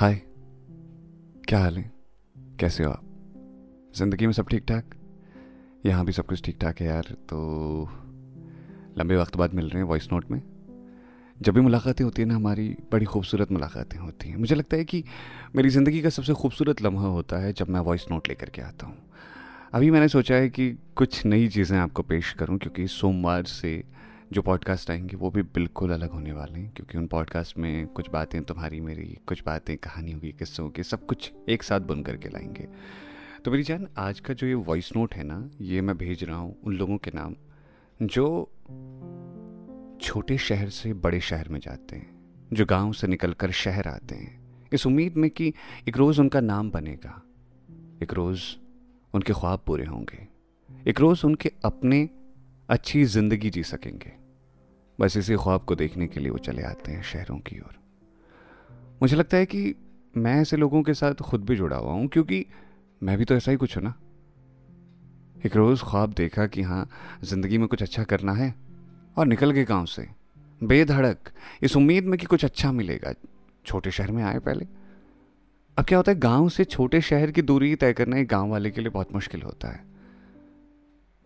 हाय, 0.00 0.14
क्या 1.48 1.58
हाल 1.58 1.76
है? 1.76 1.82
कैसे 2.60 2.84
हो 2.84 2.90
आप? 2.90 3.02
ज़िंदगी 3.96 4.26
में 4.26 4.32
सब 4.32 4.48
ठीक 4.48 4.64
ठाक? 4.68 4.94
यहाँ 5.86 6.04
भी 6.04 6.12
सब 6.12 6.26
कुछ 6.26 6.42
ठीक 6.42 6.58
ठाक 6.60 6.80
है 6.80 6.86
यार 6.86 7.06
तो 7.28 7.88
लंबे 8.98 9.16
वक्त 9.16 9.36
बाद 9.36 9.54
मिल 9.54 9.68
रहे 9.68 9.82
हैं 9.82 9.88
वॉइस 9.88 10.08
नोट 10.12 10.30
में। 10.30 10.40
जब 11.40 11.54
भी 11.54 11.60
मुलाकातें 11.60 12.04
होती 12.04 12.22
हैं 12.22 12.28
ना, 12.28 12.34
हमारी 12.34 12.68
बड़ी 12.92 13.04
खूबसूरत 13.04 13.52
मुलाकातें 13.52 13.98
होती 13.98 14.28
हैं। 14.28 14.36
मुझे 14.36 14.54
लगता 14.54 14.76
है 14.76 14.84
कि 14.84 15.04
मेरी 15.56 15.68
ज़िंदगी 15.68 16.00
का 16.02 16.10
सबसे 16.10 16.32
खूबसूरत 16.32 16.82
लम्हा 16.82 17.08
होता 17.08 17.38
है 17.38 17.52
जब 17.52 17.68
मैं 17.68 17.80
वॉइस 17.80 18.06
नोट 18.10 18.28
लेकर 18.28 18.48
के 18.48 18.62
आता 18.62 18.86
हूँ। 18.86 18.96
अभी 19.74 19.90
मैंने 19.90 20.08
सोचा 20.08 20.34
है 20.34 20.48
कि 20.48 20.70
कुछ 20.96 21.24
नई 21.26 21.48
चीज़ें 21.48 21.78
आपको 21.78 22.02
पेश 22.02 22.32
करूँ, 22.32 22.58
क्योंकि 22.58 22.86
सोमवार 22.88 23.44
से 23.44 23.82
जो 24.32 24.42
पॉडकास्ट 24.42 24.90
आएँगे, 24.90 25.16
वो 25.16 25.30
भी 25.30 25.42
बिल्कुल 25.42 25.90
अलग 25.90 26.10
होने 26.10 26.32
वाले 26.32 26.60
हैं, 26.60 26.72
क्योंकि 26.76 26.98
उन 26.98 27.06
पॉडकास्ट 27.06 27.58
में 27.58 27.86
कुछ 27.86 28.10
बातें 28.10 28.42
तुम्हारी, 28.42 28.80
मेरी, 28.80 29.18
कुछ 29.26 29.42
बातें 29.44 29.76
कहानियों 29.76 30.20
की 30.20 30.32
किस्सों 30.32 30.68
की 30.70 30.82
सब 30.82 31.06
कुछ 31.06 31.32
एक 31.48 31.62
साथ 31.62 31.80
बुन 31.80 32.02
करके 32.02 32.28
लाएँगे। 32.28 32.68
तो 33.44 33.50
मेरी 33.50 33.62
जान, 33.62 33.88
आज 33.96 34.20
का 34.20 34.34
जो 34.34 34.46
ये 34.46 34.54
वॉइस 34.54 34.90
नोट 34.96 35.14
है 35.14 35.24
ना, 35.24 35.50
ये 35.60 35.80
मैं 35.80 35.98
भेज 35.98 36.24
रहा 36.24 36.36
हूँ 36.36 36.56
उन 36.64 36.76
लोगों 36.76 36.98
के 36.98 37.10
नाम, 37.14 37.36
जो 38.02 38.52
छोटे 40.00 40.38
शहर 40.38 40.68
से 40.68 40.92
बड़े 40.94 41.20
शहर 41.20 41.48
में 41.48 41.60
जाते 41.60 41.96
हैं, 41.96 42.10
जो 42.52 42.66
गाँव 42.66 42.92
से 42.92 43.06
निकलकर 43.06 43.50
शहर 43.50 43.88
आते 43.88 44.14
हैं। 44.14 44.40
इस 44.72 44.86
उम्मीद 44.86 45.16
में 45.16 45.30
कि 45.30 45.52
एक 45.88 45.96
रोज़ 45.96 46.20
उनका 46.20 46.40
नाम 46.40 46.70
बनेगा, 46.70 47.22
एक 48.02 48.14
रोज़ 48.14 48.42
उनके 49.14 49.32
ख्वाब 49.32 49.62
पूरे 49.66 49.84
होंगे, 49.84 50.28
एक 50.90 51.00
रोज़ 51.00 51.26
उनके 51.26 51.52
अपने 51.64 52.08
अच्छी 52.68 53.04
ज़िंदगी 53.04 53.50
जी 53.50 53.62
सकेंगे। 53.62 54.19
बस 55.00 55.16
इसी 55.16 55.36
ख्वाब 55.36 55.60
को 55.60 55.74
देखने 55.74 56.06
के 56.06 56.20
लिए 56.20 56.30
वो 56.30 56.38
चले 56.38 56.62
आते 56.62 56.92
हैं 56.92 57.02
शहरों 57.02 57.38
की 57.38 57.58
ओर। 57.58 57.78
मुझे 59.02 59.16
लगता 59.16 59.36
है 59.36 59.46
कि 59.46 59.74
मैं 60.14 60.34
ऐसे 60.40 60.56
लोगों 60.56 60.82
के 60.82 60.94
साथ 60.94 61.14
खुद 61.14 61.44
भी 61.44 61.56
जुड़ा 61.56 61.76
हुआ 61.76 61.92
हूँ, 61.92 62.06
क्योंकि 62.08 62.44
मैं 63.02 63.16
भी 63.18 63.24
तो 63.24 63.34
ऐसा 63.34 63.50
ही 63.50 63.56
कुछ 63.56 63.76
हूँ 63.76 63.84
ना। 63.84 63.94
एक 65.46 65.56
रोज़ 65.56 65.82
ख्वाब 65.82 66.12
देखा 66.12 66.46
कि 66.46 66.62
हाँ 66.62 66.88
ज़िंदगी 67.24 67.58
में 67.58 67.66
कुछ 67.68 67.82
अच्छा 67.82 68.04
करना 68.04 68.32
है 68.32 68.54
और 69.16 69.26
निकल 69.26 69.50
गए 69.50 69.64
गाँव 69.64 69.86
से। 69.86 70.06
बेधड़क, 70.60 71.30
इस 71.62 71.76
उम्मीद 71.76 72.04
में 72.04 72.18
कि 72.18 72.26
कुछ 72.26 72.44
अच्छा 72.44 72.72
मिलेगा। 72.72 73.12
छोटे 73.64 73.90
शहर 73.90 74.10
में 74.12 74.22
आए 74.22 74.38
पहले। 74.38 74.66
अब 75.76 75.84
क्या 75.84 75.98
होता 75.98 76.12
है, 76.12 76.18
गाँव 76.18 76.48
से 76.48 76.64
छोटे 76.64 77.00
शहर 77.00 77.30
की 77.30 77.42
दूरी 77.42 77.74
तय 77.74 77.92
करना 77.92 78.16
एक 78.16 78.28
गाँव 78.28 78.50
वाले 78.50 78.70
के 78.70 78.80
लिए 78.80 78.90
बहुत 78.90 79.14
मुश्किल 79.14 79.42
होता 79.42 79.68
है। 79.68 79.84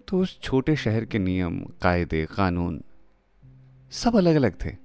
तो 0.09 0.19
उस 0.19 0.41
छोटे 0.43 0.77
शहर 0.77 1.05
के 1.05 1.19
नियम, 1.19 1.59
कायदे, 1.83 2.27
कानून 2.27 2.83
सब 3.95 4.17
अलग 4.17 4.35
अलग 4.37 4.55
थे। 4.65 4.77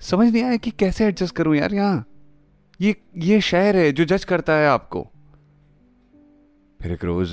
समझ 0.00 0.32
नहीं 0.32 0.42
आया 0.42 0.56
कि 0.56 0.70
कैसे 0.70 1.06
एडजस्ट 1.06 1.34
करूँ 1.36 1.56
यार 1.56 1.74
यहाँ। 1.74 2.04
ये 2.80 2.94
ये 3.16 3.40
शहर 3.40 3.76
है 3.76 3.90
जो 3.92 4.04
जज 4.04 4.24
करता 4.24 4.52
है 4.52 4.66
आपको। 4.68 5.02
फिर 6.80 6.92
एक 6.92 7.04
रोज 7.04 7.32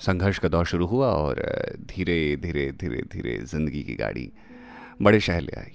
संघर्ष 0.00 0.38
का 0.38 0.48
दौर 0.48 0.64
शुरू 0.66 0.86
हुआ 0.86 1.08
और 1.08 1.42
धीरे 1.88 2.36
धीरे 2.36 2.70
धीरे 2.72 3.02
धीरे 3.12 3.38
ज़िंदगी 3.44 3.82
की 3.82 3.94
गाड़ी 3.94 4.30
बड़े 5.02 5.20
शहर 5.20 5.40
ले 5.40 5.60
आई। 5.60 5.74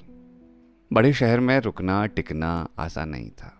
बड़े 0.91 1.13
शहर 1.13 1.39
में 1.39 1.59
रुकना, 1.59 2.05
टिकना 2.05 2.67
आसान 2.79 3.09
नहीं 3.09 3.29
था। 3.29 3.53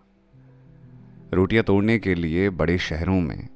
रोटियाँ 1.34 1.64
तोड़ने 1.64 1.98
के 1.98 2.14
लिए 2.14 2.50
बड़े 2.50 2.78
शहरों 2.80 3.20
में 3.20 3.48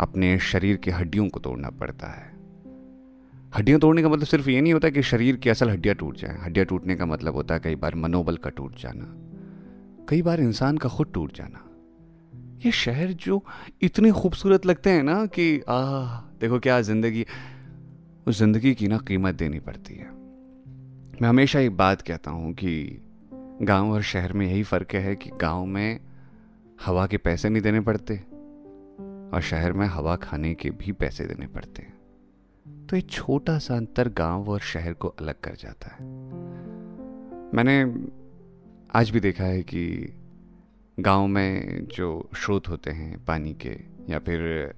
अपने 0.00 0.38
शरीर 0.38 0.76
की 0.76 0.90
हड्डियों 0.90 1.28
को 1.28 1.40
तोड़ना 1.40 1.70
पड़ता 1.70 2.06
है। 2.06 2.28
हड्डियाँ 3.52 3.78
तोड़ने 3.80 4.02
का 4.02 4.08
मतलब 4.08 4.26
सिर्फ़ 4.26 4.48
ये 4.50 4.60
नहीं 4.60 4.72
होता 4.72 4.88
कि 4.90 5.02
शरीर 5.02 5.36
की 5.36 5.50
असल 5.50 5.70
हड्डियाँ 5.70 5.94
टूट 5.96 6.16
जाए। 6.16 6.36
हड्डियाँ 6.40 6.66
टूटने 6.66 6.96
का 6.96 7.06
मतलब 7.06 7.34
होता 7.34 7.54
है 7.54 7.60
कई 7.60 7.74
बार 7.76 7.94
मनोबल 7.94 8.36
का 8.36 8.50
टूट 8.50 8.76
जाना, 8.80 9.04
कई 10.08 10.22
बार 10.22 10.40
इंसान 10.40 10.78
का 10.78 10.88
खुद 10.88 11.10
टूट 11.14 11.32
जाना। 11.36 11.66
ये 12.64 12.70
शहर 12.72 13.12
जो 13.20 13.42
इतने 13.82 14.12
खूबसूरत 14.12 14.66
लगते 14.66 14.90
हैं 14.90 15.02
ना 15.02 15.24
कि 15.28 15.60
आ 15.68 16.06
देखो 16.40 16.58
क्या 16.58 16.80
ज़िंदगी, 16.80 17.24
उस 18.26 18.38
ज़िंदगी 18.38 18.74
की 18.74 18.88
ना 18.88 18.98
कीमत 19.08 19.34
देनी 19.34 19.58
पड़ती 19.60 19.94
है। 19.94 20.08
मैं 21.20 21.28
हमेशा 21.28 21.60
एक 21.60 21.76
बात 21.76 22.02
कहता 22.02 22.30
हूँ 22.30 22.52
कि 22.54 23.02
गाँव 23.62 23.92
और 23.92 24.02
शहर 24.04 24.32
में 24.32 24.46
यही 24.46 24.62
फ़र्क 24.62 24.94
है 24.94 25.14
कि 25.16 25.30
गाँव 25.40 25.64
में 25.66 26.00
हवा 26.86 27.06
के 27.06 27.16
पैसे 27.18 27.48
नहीं 27.48 27.62
देने 27.62 27.80
पड़ते 27.80 28.16
और 28.16 29.40
शहर 29.42 29.72
में 29.72 29.86
हवा 29.86 30.16
खाने 30.18 30.54
के 30.54 30.70
भी 30.70 30.92
पैसे 30.92 31.24
देने 31.24 31.46
पड़ते 31.46 31.82
हैं। 31.82 31.98
तो 32.66 32.96
एक 32.96 33.10
छोटा 33.10 33.58
सा 33.58 33.76
अंतर 33.76 34.08
गाँव 34.08 34.48
और 34.50 34.60
शहर 34.60 34.92
को 34.92 35.08
अलग 35.10 35.40
कर 35.40 35.54
जाता 35.54 35.88
है। 35.88 36.04
मैंने 37.54 37.82
आज 38.94 39.10
भी 39.10 39.20
देखा 39.20 39.44
है 39.44 39.62
कि 39.62 40.12
गाँव 40.98 41.26
में 41.26 41.86
जो 41.86 42.28
स्रोत 42.36 42.68
होते 42.68 42.90
हैं 42.90 43.24
पानी 43.24 43.52
के, 43.54 43.76
या 44.08 44.18
फिर 44.18 44.74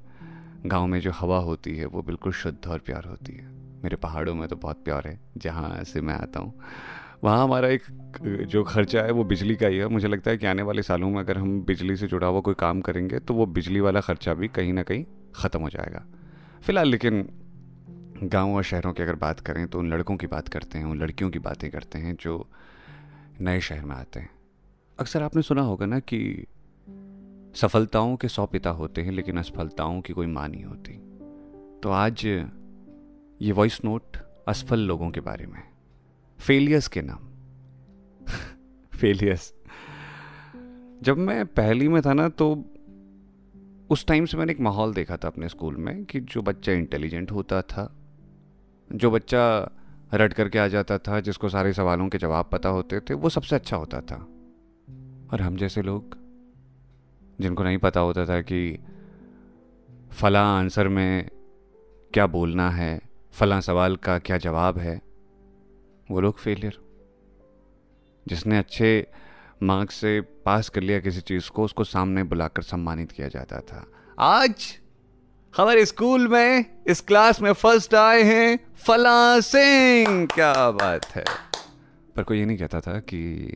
गाँव 0.67 0.87
में 0.87 1.01
जो 1.01 1.11
हवा 1.11 1.39
होती 1.39 1.77
है, 1.77 1.87
वो 1.87 2.03
बिल्कुल 2.03 2.33
शुद्ध 2.33 2.67
और 2.67 2.79
प्यार 2.79 3.05
होती 3.05 3.33
है। 3.33 3.51
मेरे 3.83 3.97
पहाड़ों 3.97 4.35
में 4.35 4.49
तो 4.49 4.57
बहुत 4.57 4.85
प्यार 4.85 5.09
है, 5.09 5.19
जहाँ 5.37 5.83
से 5.85 6.01
मैं 6.01 6.15
आता 6.15 6.41
हूँ, 6.41 6.53
वहाँ 7.25 7.43
हमारा 7.45 7.69
एक 7.69 7.83
जो 8.49 8.63
खर्चा 8.65 9.03
है, 9.03 9.11
वो 9.11 9.25
बिजली 9.25 9.57
का 9.57 9.67
ही 9.67 9.79
है। 9.79 9.89
मुझे 9.89 10.09
लगता 10.09 10.31
है 10.31 10.39
कि 10.39 10.47
आने 10.47 10.63
वाले 10.63 10.83
सालों 10.83 11.11
में 11.11 11.19
अगर 11.21 11.39
हम 11.39 11.61
बिजली 11.65 11.97
से 11.97 12.07
जुड़ा 12.07 12.27
हुआ 12.27 12.41
कोई 12.41 12.55
काम 12.59 12.81
करेंगे 12.81 13.19
तो 13.19 13.35
वो 13.35 13.47
बिजली 13.49 13.81
वाला 13.81 14.01
खर्चा 14.01 14.35
भी 14.35 14.49
कहीं 14.49 14.73
ना 14.73 14.83
कहीं 14.83 15.05
ख़त्म 15.35 15.61
हो 15.61 15.69
जाएगा। 15.69 16.05
फ़िलहाल 16.63 16.89
लेकिन 16.89 17.29
गाँव 18.23 18.55
और 18.55 18.63
शहरों 18.63 18.93
की 18.93 19.03
अगर 19.03 19.15
बात 19.15 19.41
करें 19.41 19.69
तो 19.69 19.79
उन 19.79 19.89
लड़कों 19.89 20.17
की 20.17 20.27
बात 20.27 20.49
करते 20.49 20.79
हैं, 20.79 20.85
उन 20.85 20.99
लड़कियों 20.99 21.31
की 21.31 21.39
बातें 21.39 21.71
करते 21.71 21.99
हैं, 21.99 22.17
जो 22.21 22.49
नए 23.41 23.61
शहर 23.61 23.85
में 23.85 23.97
आते 23.97 24.21
हैं। 24.21 24.31
अक्सर 24.99 25.23
आपने 25.23 25.43
सुना 25.43 25.63
होगा 25.63 25.87
ना 25.87 25.99
कि 25.99 26.47
सफलताओं 27.55 28.17
के 28.17 28.29
सौ 28.29 28.47
पिता 28.47 28.71
होते 28.71 29.03
हैं, 29.03 29.13
लेकिन 29.13 29.39
असफलताओं 29.39 30.01
की 30.01 30.13
कोई 30.13 30.27
माँ 30.27 30.49
नहीं 30.49 30.65
होती। 30.65 30.93
तो 31.81 31.91
आज 31.91 32.27
ये 33.43 33.53
वॉइस 33.53 33.85
नोट 33.85 34.17
असफल 34.49 34.81
लोगों 34.81 35.11
के 35.11 35.21
बारे 35.21 35.47
में 35.47 35.63
फेलियर्स 36.39 36.89
के 36.89 37.03
नाम। 37.03 37.29
फेलियर्स 38.99 39.55
जब 41.03 41.19
मैं 41.19 41.47
पहली 41.47 41.89
में 41.89 42.03
था 42.03 42.13
ना 42.13 42.29
तो 42.29 42.65
उस 43.91 44.07
टाइम 44.07 44.25
से 44.25 44.37
मैंने 44.37 44.53
एक 44.53 44.61
माहौल 44.61 44.95
देखा 44.95 45.17
था 45.17 45.29
अपने 45.29 45.49
स्कूल 45.49 45.77
में 45.77 46.05
कि 46.05 46.21
जो 46.21 46.43
बच्चा 46.43 46.73
इंटेलिजेंट 46.73 47.31
होता 47.31 47.63
था 47.63 47.99
जो 48.93 49.11
बच्चा 49.11 49.71
रट 50.15 50.33
करके 50.33 50.59
आ 50.59 50.69
जाता 50.69 50.99
था, 50.99 51.21
जिसको 51.21 51.49
सारे 51.49 51.73
सवालों 51.73 52.09
के 52.09 52.19
जवाब 52.19 52.49
पता 52.53 52.69
होते 52.69 53.01
थे, 53.01 53.15
वो 53.15 53.29
सबसे 53.29 53.57
अच्छा 53.57 53.77
होता 53.77 54.01
था। 54.01 54.17
और 55.33 55.41
हम 55.41 55.57
जैसे 55.57 55.83
लोग, 55.83 56.17
जिनको 57.41 57.63
नहीं 57.63 57.79
पता 57.79 58.01
होता 58.01 58.27
था 58.27 58.41
कि 58.41 58.79
फला 60.13 60.43
आंसर 60.43 60.89
में 60.89 61.29
क्या 62.15 62.27
बोलना 62.27 62.71
है, 62.71 63.01
फला 63.33 63.61
सवाल 63.61 63.97
का 63.97 64.19
क्या 64.19 64.39
जवाब 64.39 64.79
है, 64.79 65.03
वो 66.11 66.21
लोग 66.21 66.39
फेलियर 66.39 66.79
जिसने 68.29 68.59
अच्छे 68.59 69.07
मार्क्स 69.63 69.95
से 69.95 70.21
पास 70.21 70.69
कर 70.69 70.81
लिया 70.81 71.01
किसी 71.01 71.21
चीज़ 71.21 71.51
को, 71.51 71.65
उसको 71.65 71.85
सामने 71.85 72.23
बुलाकर 72.23 72.63
सम्मानित 72.63 73.13
किया 73.13 73.29
जाता 73.29 73.61
था। 73.61 73.87
आज 74.19 74.81
हमारे 75.57 75.87
स्कूल 75.87 76.29
में, 76.29 76.65
इस 76.87 77.01
क्लास 77.01 77.43
में 77.43 77.53
फ़र्स्ट 77.53 77.95
आए 77.95 78.23
हैं 78.23 78.59
फला 78.77 79.41
सिंह। 79.41 80.27
क्या 80.27 80.71
बात 80.71 81.07
है। 81.07 81.25
पर 82.17 82.23
कोई 82.23 82.39
ये 82.39 82.45
नहीं 82.45 82.59
कहता 82.59 82.81
था 82.81 82.99
कि 82.99 83.51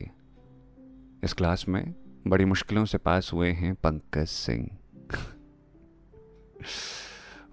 इस 1.23 1.33
क्लास 1.33 1.65
में 1.67 1.93
बड़ी 2.27 2.45
मुश्किलों 2.45 2.85
से 2.85 2.97
पास 2.97 3.33
हुए 3.33 3.51
हैं 3.51 3.75
पंकज 3.75 4.27
सिंह। 4.27 4.69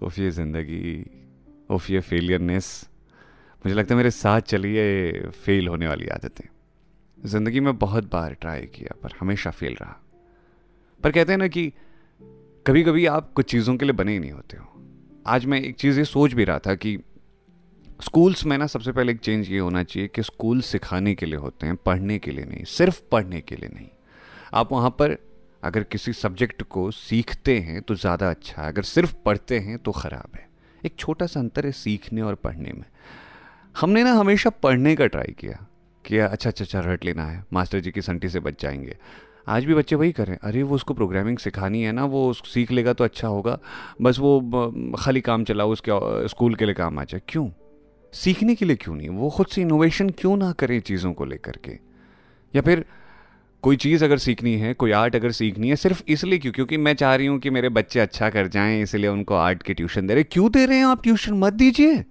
उफ, 0.03 0.19
ये 0.19 0.31
ज़िंदगी, 0.31 1.05
उफ, 1.69 1.89
ये 1.89 1.99
फेलियरनेस 1.99 2.89
मुझे 3.65 3.75
लगता 3.75 3.93
है 3.93 3.97
मेरे 3.97 4.11
साथ 4.11 4.41
चलिए 4.41 5.21
फेल 5.21 5.67
होने 5.67 5.87
वाली 5.87 6.07
आदतें। 6.07 6.47
ज़िंदगी 7.25 7.59
में 7.59 7.77
बहुत 7.77 8.11
बार 8.11 8.33
ट्राई 8.33 8.61
किया, 8.61 8.95
पर 9.03 9.09
हमेशा 9.19 9.51
फेल 9.51 9.77
रहा। 9.81 10.01
पर 11.03 11.11
कहते 11.11 11.31
हैं 11.31 11.39
ना 11.39 11.47
कि 11.47 11.73
कभी 12.67 12.81
कभी 12.83 13.05
आप 13.05 13.31
कुछ 13.33 13.51
चीज़ों 13.51 13.75
के 13.77 13.85
लिए 13.85 13.93
बने 13.93 14.11
ही 14.11 14.19
नहीं 14.19 14.31
होते 14.31 14.57
हो। 14.57 14.65
आज 15.27 15.45
मैं 15.45 15.59
एक 15.61 15.75
चीज़ 15.75 15.97
ये 15.99 16.05
सोच 16.05 16.33
भी 16.33 16.43
रहा 16.43 16.59
था 16.59 16.73
कि 16.75 16.97
स्कूल्स 18.03 18.45
में 18.45 18.57
ना 18.57 18.67
सबसे 18.67 18.91
पहले 18.91 19.11
एक 19.11 19.19
चेंज 19.19 19.49
ये 19.49 19.59
होना 19.59 19.83
चाहिए 19.83 20.07
कि 20.07 20.23
स्कूल 20.23 20.61
सिखाने 20.61 21.13
के 21.15 21.25
लिए 21.25 21.35
होते 21.35 21.67
हैं, 21.67 21.75
पढ़ने 21.75 22.17
के 22.19 22.31
लिए 22.31 22.45
नहीं, 22.45 22.63
सिर्फ़ 22.63 23.01
पढ़ने 23.11 23.41
के 23.41 23.55
लिए 23.55 23.69
नहीं। 23.73 23.87
आप 24.53 24.71
वहाँ 24.71 24.89
पर 24.89 25.17
अगर 25.63 25.83
किसी 25.83 26.13
सब्जेक्ट 26.13 26.63
को 26.63 26.89
सीखते 26.91 27.59
हैं 27.59 27.81
तो 27.81 27.95
ज़्यादा 27.95 28.29
अच्छा 28.29 28.61
है, 28.61 28.67
अगर 28.67 28.83
सिर्फ़ 28.83 29.13
पढ़ते 29.25 29.59
हैं 29.59 29.77
तो 29.77 29.91
ख़राब 29.91 30.35
है। 30.35 30.47
एक 30.85 30.95
छोटा 30.99 31.25
सा 31.25 31.39
अंतर 31.39 31.65
है 31.65 31.71
सीखने 31.71 32.21
और 32.21 32.35
पढ़ने 32.35 32.71
में। 32.71 32.85
हमने 33.75 34.03
ना 34.03 34.13
हमेशा 34.13 34.49
पढ़ने 34.49 34.95
का 34.95 35.07
ट्राई 35.07 35.35
किया 35.39 35.65
कि 36.05 36.17
अच्छा 36.17 36.49
अच्छा 36.49 36.65
अच्छा 36.65 36.79
रट 36.79 37.05
लेना 37.05 37.25
है, 37.25 37.43
मास्टर 37.53 37.79
जी 37.79 37.91
की 37.91 38.01
संटी 38.01 38.29
से 38.29 38.39
बच 38.39 38.61
जाएँगे। 38.61 38.97
आज 39.47 39.65
भी 39.65 39.73
बच्चे 39.73 39.95
वही 39.95 40.11
करें। 40.11 40.37
अरे, 40.43 40.63
वो 40.63 40.75
उसको 40.75 40.93
प्रोग्रामिंग 40.93 41.37
सिखानी 41.37 41.81
है 41.81 41.91
ना, 41.91 42.05
वो 42.05 42.33
सीख 42.33 42.71
लेगा 42.71 42.93
तो 42.93 43.03
अच्छा 43.03 43.27
होगा। 43.27 43.59
बस 44.01 44.19
वो 44.19 44.41
खाली 44.99 45.21
काम 45.21 45.43
चलाओ, 45.43 45.71
उसके 45.71 46.27
स्कूल 46.27 46.55
के 46.55 46.65
लिए 46.65 46.73
काम 46.73 46.99
आ 46.99 47.03
जाए। 47.03 47.21
क्यों? 47.27 47.49
सीखने 48.13 48.55
के 48.55 48.65
लिए 48.65 48.75
क्यों 48.75 48.95
नहीं? 48.95 49.09
वो 49.09 49.29
खुद 49.29 49.47
से 49.47 49.61
इनोवेशन 49.61 50.09
क्यों 50.09 50.37
ना 50.37 50.51
करें 50.51 50.79
चीज़ों 50.79 51.13
को 51.13 51.25
लेकर 51.25 51.51
के? 51.51 51.71
या 52.55 52.61
फिर 52.61 52.85
कोई 53.61 53.75
चीज़ 53.75 54.05
अगर 54.05 54.17
सीखनी 54.17 54.53
है, 54.53 54.73
कोई 54.73 54.91
आर्ट 54.91 55.15
अगर 55.15 55.31
सीखनी 55.31 55.69
है, 55.69 55.75
सिर्फ़ 55.75 56.03
इसलिए 56.07 56.39
क्यों? 56.39 56.53
क्योंकि 56.53 56.77
मैं 56.77 56.95
चाह 56.95 57.15
रही 57.15 57.27
हूँ 57.27 57.39
कि 57.39 57.49
मेरे 57.49 57.69
बच्चे 57.69 57.99
अच्छा 57.99 58.29
कर 58.29 58.47
जाएँ, 58.47 58.83
इसलिए 58.83 59.09
उनको 59.09 59.33
आर्ट 59.33 59.63
के 59.63 59.73
ट्यूशन 59.73 60.07
दे 60.07 60.13
रहे। 60.13 60.23
क्यों 60.23 60.51
दे 60.51 60.65
रहे 60.65 60.77
हैं 60.77 60.85
आप 60.85 61.03
ट्यूशन 61.03 61.33
मत 61.33 61.53
दीजिए। 61.53 62.03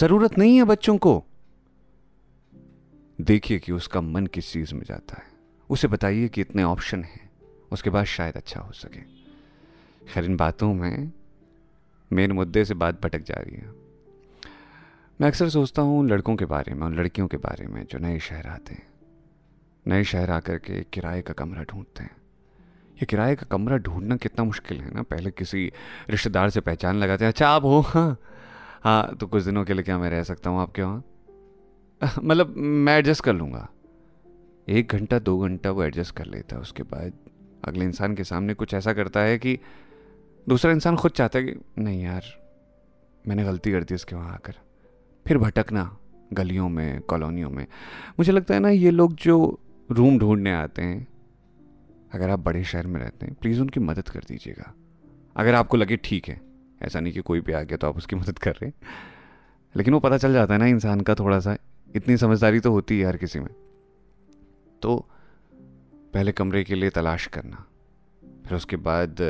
ज़रूरत 0.00 0.38
नहीं 0.38 0.56
है 0.56 0.64
बच्चों 0.64 0.96
को। 0.98 1.24
देखिए 3.20 3.58
कि 3.58 3.72
उसका 3.72 4.00
मन 4.00 4.26
किस 4.26 4.52
चीज़ 4.52 4.74
में 4.74 4.82
जाता 4.82 5.16
है। 5.16 5.35
उसे 5.70 5.88
बताइए 5.88 6.28
कि 6.28 6.40
इतने 6.40 6.62
ऑप्शन 6.62 7.04
हैं। 7.04 7.30
उसके 7.72 7.90
बाद 7.90 8.04
शायद 8.04 8.34
अच्छा 8.34 8.60
हो 8.60 8.72
सके। 8.72 9.00
खैर, 10.08 10.24
इन 10.24 10.36
बातों 10.36 10.74
में 10.74 11.12
मेन 12.12 12.32
मुद्दे 12.32 12.64
से 12.64 12.74
बात 12.74 13.02
भटक 13.02 13.22
जा 13.22 13.34
रही 13.34 13.56
है। 13.56 13.86
मैं 15.20 15.28
अक्सर 15.28 15.48
सोचता 15.48 15.82
हूँ 15.82 16.08
लड़कों 16.08 16.36
के 16.36 16.44
बारे 16.44 16.74
में 16.74 16.86
उन 16.86 16.96
लड़कियों 16.96 17.28
के 17.28 17.36
बारे 17.36 17.66
में 17.66 17.84
जो 17.84 17.98
नए 17.98 18.18
शहर 18.18 18.46
आते 18.46 18.74
हैं। 18.74 18.86
नए 19.86 20.04
शहर 20.04 20.30
आकर 20.30 20.58
के 20.58 20.84
किराए 20.92 21.22
का 21.22 21.32
कमरा 21.32 21.62
ढूंढते 21.62 22.02
हैं। 22.02 22.16
ये 22.90 23.06
किराए 23.06 23.34
का 23.34 23.46
कमरा 23.50 23.76
ढूंढना 23.76 24.16
कितना 24.16 24.44
मुश्किल 24.44 24.80
है 24.80 24.94
ना? 24.94 25.02
पहले 25.02 25.30
किसी 25.30 25.72
रिश्तेदार 26.10 26.50
से 26.50 26.60
पहचान 26.60 26.96
लगाते 26.96 27.24
हैं 27.24 27.32
अच्छा 27.32 27.48
आप 27.48 27.64
हो? 27.64 27.80
हाँ। 27.80 28.18
हाँ 28.84 29.16
तो 29.16 29.26
कुछ 29.26 29.42
दिनों 29.42 29.64
के 29.64 29.74
लिए 29.74 29.82
क्या 29.82 29.98
मैं 29.98 30.10
रह 30.10 30.22
सकता 30.22 30.50
हूँ 30.50 30.60
आपके 30.60 30.82
वहाँ? 30.82 31.04
मतलब 32.22 32.54
मैं 32.56 32.98
एडजस्ट 32.98 33.24
कर 33.24 33.32
लूँगा। 33.32 33.68
एक 34.68 34.88
घंटा, 34.88 35.18
दो 35.18 35.38
घंटा 35.38 35.70
वो 35.70 35.82
एडजस्ट 35.82 36.16
कर 36.16 36.26
लेता 36.26 36.56
है, 36.56 36.62
उसके 36.62 36.82
बाद 36.82 37.12
अगले 37.64 37.84
इंसान 37.84 38.14
के 38.14 38.24
सामने 38.24 38.54
कुछ 38.54 38.74
ऐसा 38.74 38.92
करता 38.92 39.20
है 39.20 39.38
कि 39.38 39.58
दूसरा 40.48 40.72
इंसान 40.72 40.96
खुद 40.96 41.10
चाहता 41.10 41.38
है 41.38 41.44
कि, 41.44 41.82
नहीं 41.82 42.02
यार, 42.02 42.22
मैंने 43.28 43.44
गलती 43.44 43.72
कर 43.72 43.84
दी 43.84 43.94
उसके 43.94 44.16
वहाँ 44.16 44.32
आकर। 44.34 44.54
फिर 45.26 45.38
भटकना 45.38 45.98
गलियों 46.32 46.68
में, 46.68 47.00
कॉलोनियों 47.00 47.50
में। 47.50 47.66
मुझे 48.18 48.32
लगता 48.32 48.54
है 48.54 48.60
ना, 48.60 48.68
ये 48.68 48.90
लोग 48.90 49.14
जो 49.14 49.60
रूम 49.90 50.18
ढूँढने 50.18 50.52
आते 50.52 50.82
हैं, 50.82 51.06
अगर 52.12 52.30
आप 52.30 52.38
बड़े 52.38 52.64
शहर 52.64 52.86
में 52.86 53.00
रहते 53.00 53.26
हैं 53.26 53.34
प्लीज़ 53.34 53.60
उनकी 53.60 53.80
मदद 53.80 54.08
कर 54.08 54.20
दीजिएगा। 54.28 54.74
अगर 55.36 55.54
आपको 55.54 55.76
लगे 55.76 55.96
ठीक 55.96 56.28
है, 56.28 56.40
ऐसा 56.82 57.00
नहीं 57.00 57.12
कि 57.12 57.20
कोई 57.20 57.40
भी 57.40 57.52
आ 57.52 57.62
गया 57.62 57.76
तो 57.76 57.88
आप 57.88 57.96
उसकी 57.96 58.16
मदद 58.16 58.38
कर 58.38 58.52
रहे 58.52 58.66
हैं। 58.66 58.74
लेकिन 59.76 59.94
वो 59.94 60.00
पता 60.00 60.18
चल 60.18 60.32
जाता 60.32 60.54
है 60.54 60.60
ना 60.60 60.66
इंसान 60.66 61.00
का 61.00 61.14
थोड़ा 61.14 61.40
सा, 61.40 61.56
इतनी 61.96 62.16
समझदारी 62.16 62.60
तो 62.60 62.70
होती 62.70 63.00
है 63.00 63.06
हर 63.06 63.16
किसी 63.16 63.40
में। 63.40 63.65
तो 64.82 64.96
पहले 66.14 66.32
कमरे 66.32 66.64
के 66.64 66.74
लिए 66.74 66.90
तलाश 66.90 67.26
करना। 67.26 67.64
फिर 68.46 68.54
उसके 68.54 68.76
बाद, 68.76 69.20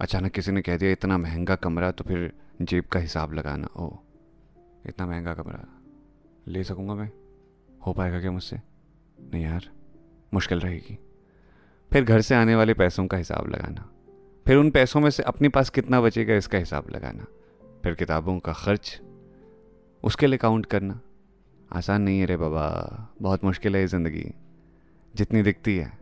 अचानक 0.00 0.32
किसी 0.32 0.52
ने 0.52 0.62
कह 0.62 0.76
दिया, 0.76 0.90
इतना 0.90 1.18
महँगा 1.18 1.54
कमरा 1.54 1.90
तो 1.90 2.04
फिर 2.04 2.32
जेब 2.62 2.84
का 2.84 3.00
हिसाब 3.00 3.32
लगाना। 3.32 3.68
ओ 3.76 3.90
इतना 4.86 5.06
महँगा 5.06 5.34
कमरा? 5.34 5.64
ले 6.48 6.64
सकूँगा 6.64 6.94
मैं? 6.94 7.10
हो 7.86 7.92
पाएगा 7.92 8.20
क्या 8.20 8.30
मुझसे? 8.30 8.56
नहीं 9.32 9.44
यार, 9.44 9.70
मुश्किल 10.34 10.60
रहेगी। 10.60 10.98
फिर 11.90 12.04
घर 12.04 12.20
से 12.20 12.34
आने 12.34 12.54
वाले 12.56 12.74
पैसों 12.74 13.06
का 13.06 13.16
हिसाब 13.16 13.48
लगाना। 13.48 13.88
फिर 14.46 14.56
उन 14.56 14.70
पैसों 14.70 15.00
में 15.00 15.10
से 15.10 15.22
अपने 15.22 15.48
पास 15.48 15.70
कितना 15.70 16.00
बचेगा 16.00 16.34
इसका 16.34 16.58
हिसाब 16.58 16.90
लगाना। 16.90 17.26
फिर 17.82 17.94
किताबों 17.94 18.38
का 18.38 18.52
खर्च, 18.52 19.00
उसके 20.04 20.26
लिए 20.26 20.38
काउंट 20.38 20.66
करना। 20.66 21.00
आसान 21.72 22.02
नहीं 22.02 22.18
है 22.20 22.26
रे 22.26 22.36
बाबा, 22.36 22.66
बहुत 23.22 23.44
मुश्किल 23.44 23.74
है 23.76 23.80
ये 23.80 23.86
ज़िंदगी। 23.86 24.32
जितनी 25.14 25.42
दिखती 25.42 25.76
है। 25.76 25.92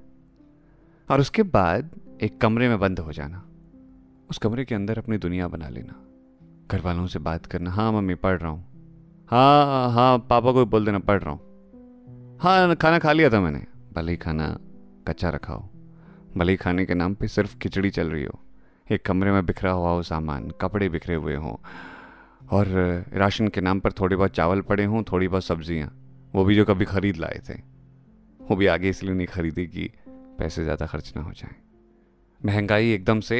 और 1.08 1.20
उसके 1.20 1.42
बाद 1.42 1.90
एक 2.22 2.40
कमरे 2.40 2.68
में 2.68 2.78
बंद 2.80 2.98
हो 2.98 3.12
जाना। 3.12 3.44
उस 4.30 4.38
कमरे 4.38 4.64
के 4.64 4.74
अंदर 4.74 4.98
अपनी 4.98 5.18
दुनिया 5.18 5.48
बना 5.48 5.68
लेना। 5.68 5.94
घर 6.70 6.80
वालों 6.80 7.06
से 7.06 7.18
बात 7.18 7.46
करना 7.46 7.70
हाँ 7.70 7.92
मम्मी, 7.92 8.14
पढ़ 8.14 8.38
रहा 8.38 8.50
हूँ। 8.50 8.64
हाँ 9.30 9.90
हाँ 9.92 10.18
पापा 10.18 10.52
को 10.52 10.64
भी 10.64 10.70
बोल 10.70 10.84
देना, 10.84 10.98
पढ़ 10.98 11.22
रहा 11.22 11.30
हूँ। 11.30 12.38
हाँ 12.40 12.74
खाना 12.74 12.98
खा 12.98 13.12
लिया 13.12 13.30
था 13.30 13.40
मैंने। 13.40 13.64
भले 13.94 14.12
ही 14.12 14.16
खाना 14.16 14.56
कच्चा 15.08 15.28
रखा 15.28 15.54
हो। 15.54 15.68
भले 16.36 16.52
ही 16.52 16.56
खाने 16.56 16.86
के 16.86 16.94
नाम 16.94 17.14
पे 17.14 17.28
सिर्फ़ 17.28 17.56
खिचड़ी 17.58 17.90
चल 17.90 18.10
रही 18.10 18.24
हो। 18.24 18.40
एक 18.92 19.04
कमरे 19.06 19.32
में 19.32 19.46
बिखरा 19.46 19.70
हुआ 19.70 19.90
हो 19.90 20.02
सामान, 20.02 20.50
कपड़े 20.60 20.88
बिखरे 20.88 21.14
हुए 21.14 21.34
हों, 21.34 21.54
और 22.50 22.66
राशन 23.12 23.48
के 23.48 23.60
नाम 23.60 23.80
पर 23.80 23.92
थोड़े 23.92 24.16
बहुत 24.16 24.30
चावल 24.30 24.60
पड़े 24.60 24.84
हों, 24.84 25.02
थोड़ी 25.02 25.28
बहुत 25.28 25.44
सब्ज़ियाँ, 25.44 25.92
वो 26.34 26.44
भी 26.44 26.54
जो 26.54 26.64
कभी 26.64 26.84
ख़रीद 26.84 27.16
लाए 27.16 27.40
थे। 27.48 27.54
वो 28.52 28.56
भी 28.56 28.66
आगे 28.66 28.88
इसलिए 28.88 29.14
नहीं 29.14 29.26
खरीदी 29.26 29.66
कि 29.66 29.90
पैसे 30.38 30.64
ज़्यादा 30.64 30.86
खर्च 30.86 31.12
ना 31.16 31.22
हो 31.22 31.32
जाए। 31.32 31.54
महँगाई 32.40 32.90
एकदम 32.90 33.20
से 33.20 33.38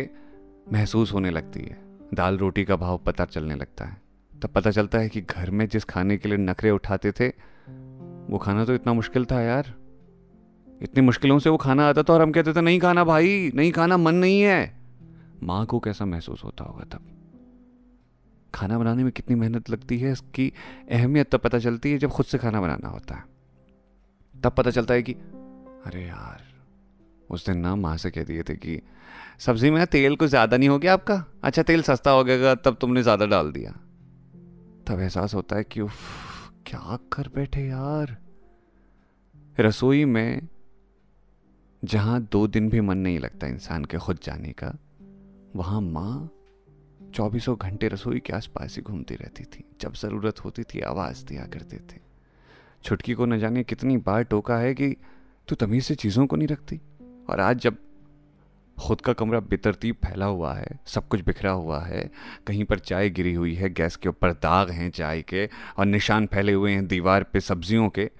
महसूस 0.72 1.12
होने 1.12 1.30
लगती 1.30 1.60
है। 1.60 1.76
दाल 2.14 2.38
रोटी 2.38 2.64
का 2.64 2.76
भाव 2.76 2.98
पता 2.98 3.24
चलने 3.24 3.54
लगता 3.54 3.84
है। 3.84 4.00
तब 4.42 4.48
पता 4.48 4.70
चलता 4.70 4.98
है 4.98 5.08
कि 5.08 5.20
घर 5.20 5.50
में 5.50 5.68
जिस 5.68 5.84
खाने 5.84 6.16
के 6.16 6.28
लिए 6.28 6.38
नखरे 6.38 6.70
उठाते 6.70 7.12
थे, 7.12 7.28
वो 8.28 8.38
खाना 8.38 8.64
तो 8.64 8.74
इतना 8.74 8.92
मुश्किल 8.92 9.24
था 9.24 9.40
यार। 9.40 9.74
इतनी 10.82 11.04
मुश्किलों 11.04 11.38
से 11.38 11.50
वो 11.50 11.56
खाना 11.56 11.88
आता 11.88 12.02
था 12.02 12.12
और 12.12 12.22
हम 12.22 12.32
कहते 12.32 12.52
थे, 12.52 12.60
नहीं 12.60 12.80
खाना 12.80 13.04
भाई, 13.04 13.52
नहीं 13.54 13.72
खाना, 13.72 13.96
मन 13.96 14.14
नहीं 14.14 14.40
है। 14.40 14.80
माँ 15.42 15.66
को 15.66 15.80
कैसा 15.80 16.04
महसूस 16.04 16.44
होता 16.44 16.64
होगा 16.64 16.84
तब? 16.84 17.04
खाना 18.54 18.78
बनाने 18.78 19.04
में 19.04 19.12
कितनी 19.12 19.36
मेहनत 19.36 19.70
लगती 19.70 19.98
है, 19.98 20.12
इसकी 20.12 20.52
अहमियत 20.90 21.30
तब 21.30 21.40
पता 21.40 21.58
चलती 21.58 21.92
है 21.92 21.98
जब 21.98 22.10
खुद 22.10 22.26
से 22.26 22.38
खाना 22.38 22.60
बनाना 22.60 22.88
होता 22.88 23.14
है। 23.14 23.31
तब 24.44 24.52
पता 24.52 24.70
चलता 24.70 24.94
है 24.94 25.02
कि, 25.02 25.12
अरे 25.86 26.06
यार, 26.06 26.42
उस 27.30 27.46
दिन 27.46 27.58
ना 27.58 27.76
माँ 27.76 27.96
से 27.96 28.10
कह 28.10 28.24
दिए 28.24 28.42
थे 28.42 28.54
कि, 28.54 28.82
सब्ज़ी 29.38 29.70
में 29.70 29.86
तेल 29.86 30.16
कुछ 30.16 30.30
ज़्यादा 30.30 30.56
नहीं 30.56 30.68
हो 30.68 30.78
गया 30.78 30.92
आपका? 30.92 31.24
अच्छा 31.44 31.62
तेल 31.62 31.82
सस्ता 31.82 32.10
हो 32.10 32.24
गया 32.24 32.54
तब 32.54 32.76
तुमने 32.80 33.02
ज़्यादा 33.02 33.26
डाल 33.26 33.52
दिया। 33.52 33.70
तब 34.86 35.00
एहसास 35.00 35.34
होता 35.34 35.56
है 35.56 35.64
कि, 35.64 35.80
उफ, 35.80 35.98
क्या 36.66 36.98
कर 37.12 37.28
बैठे 37.28 37.60
यार? 37.60 38.16
रसोई 39.60 40.04
में 40.04 40.48
जहाँ 41.84 42.22
दो 42.22 42.46
दिन 42.46 42.68
भी 42.68 42.80
मन 42.80 42.98
नहीं 42.98 43.18
लगता 43.18 43.46
इंसान 43.46 43.84
के 43.84 43.98
खुद 43.98 44.18
जाने 44.22 44.52
का, 44.52 44.78
वहाँ 45.56 45.80
माँ 45.80 46.30
चौबीसों 47.14 47.56
घंटे 47.58 47.88
रसोई 47.88 48.20
के 48.20 48.32
आसपास 48.32 48.76
ही 48.76 48.82
घूमती 48.82 49.14
रहती 49.14 49.44
थी। 49.44 49.64
जब 49.80 49.94
ज़रूरत 49.94 50.44
होती 50.44 50.62
थी, 50.62 50.80
आवाज़ 50.80 51.24
दिया 51.26 51.46
करते 51.46 51.76
थे। 51.76 52.11
छुटकी 52.84 53.14
को 53.14 53.26
न 53.26 53.38
जाने 53.38 53.62
कितनी 53.64 53.96
बार 53.96 54.22
टोका 54.22 54.56
है 54.56 54.74
कि 54.74 54.96
तू 55.48 55.54
तमीज़ 55.54 55.84
से 55.84 55.94
चीज़ों 55.94 56.26
को 56.26 56.36
नहीं 56.36 56.48
रखती। 56.48 56.80
और 57.30 57.40
आज 57.40 57.58
जब 57.58 57.76
खुद 58.76 59.00
का 59.00 59.12
कमरा 59.12 59.40
बेतरतीब 59.40 59.94
फैला 59.94 60.26
हुआ 60.26 60.54
है, 60.54 60.66
सब 60.86 61.08
कुछ 61.08 61.20
बिखरा 61.20 61.50
हुआ 61.50 61.80
है, 61.84 62.10
कहीं 62.46 62.64
पर 62.64 62.78
चाय 62.78 63.10
गिरी 63.10 63.34
हुई 63.34 63.54
है, 63.54 63.70
गैस 63.70 63.96
के 63.96 64.08
ऊपर 64.08 64.32
दाग 64.32 64.70
हैं 64.70 64.90
चाय 64.90 65.22
के, 65.22 65.48
और 65.78 65.86
निशान 65.86 66.26
फैले 66.26 66.52
हुए 66.52 66.72
हैं 66.72 66.86
दीवार 66.86 67.22
पे 67.22 67.40
सब्जियों 67.40 67.88
के, 67.88 68.10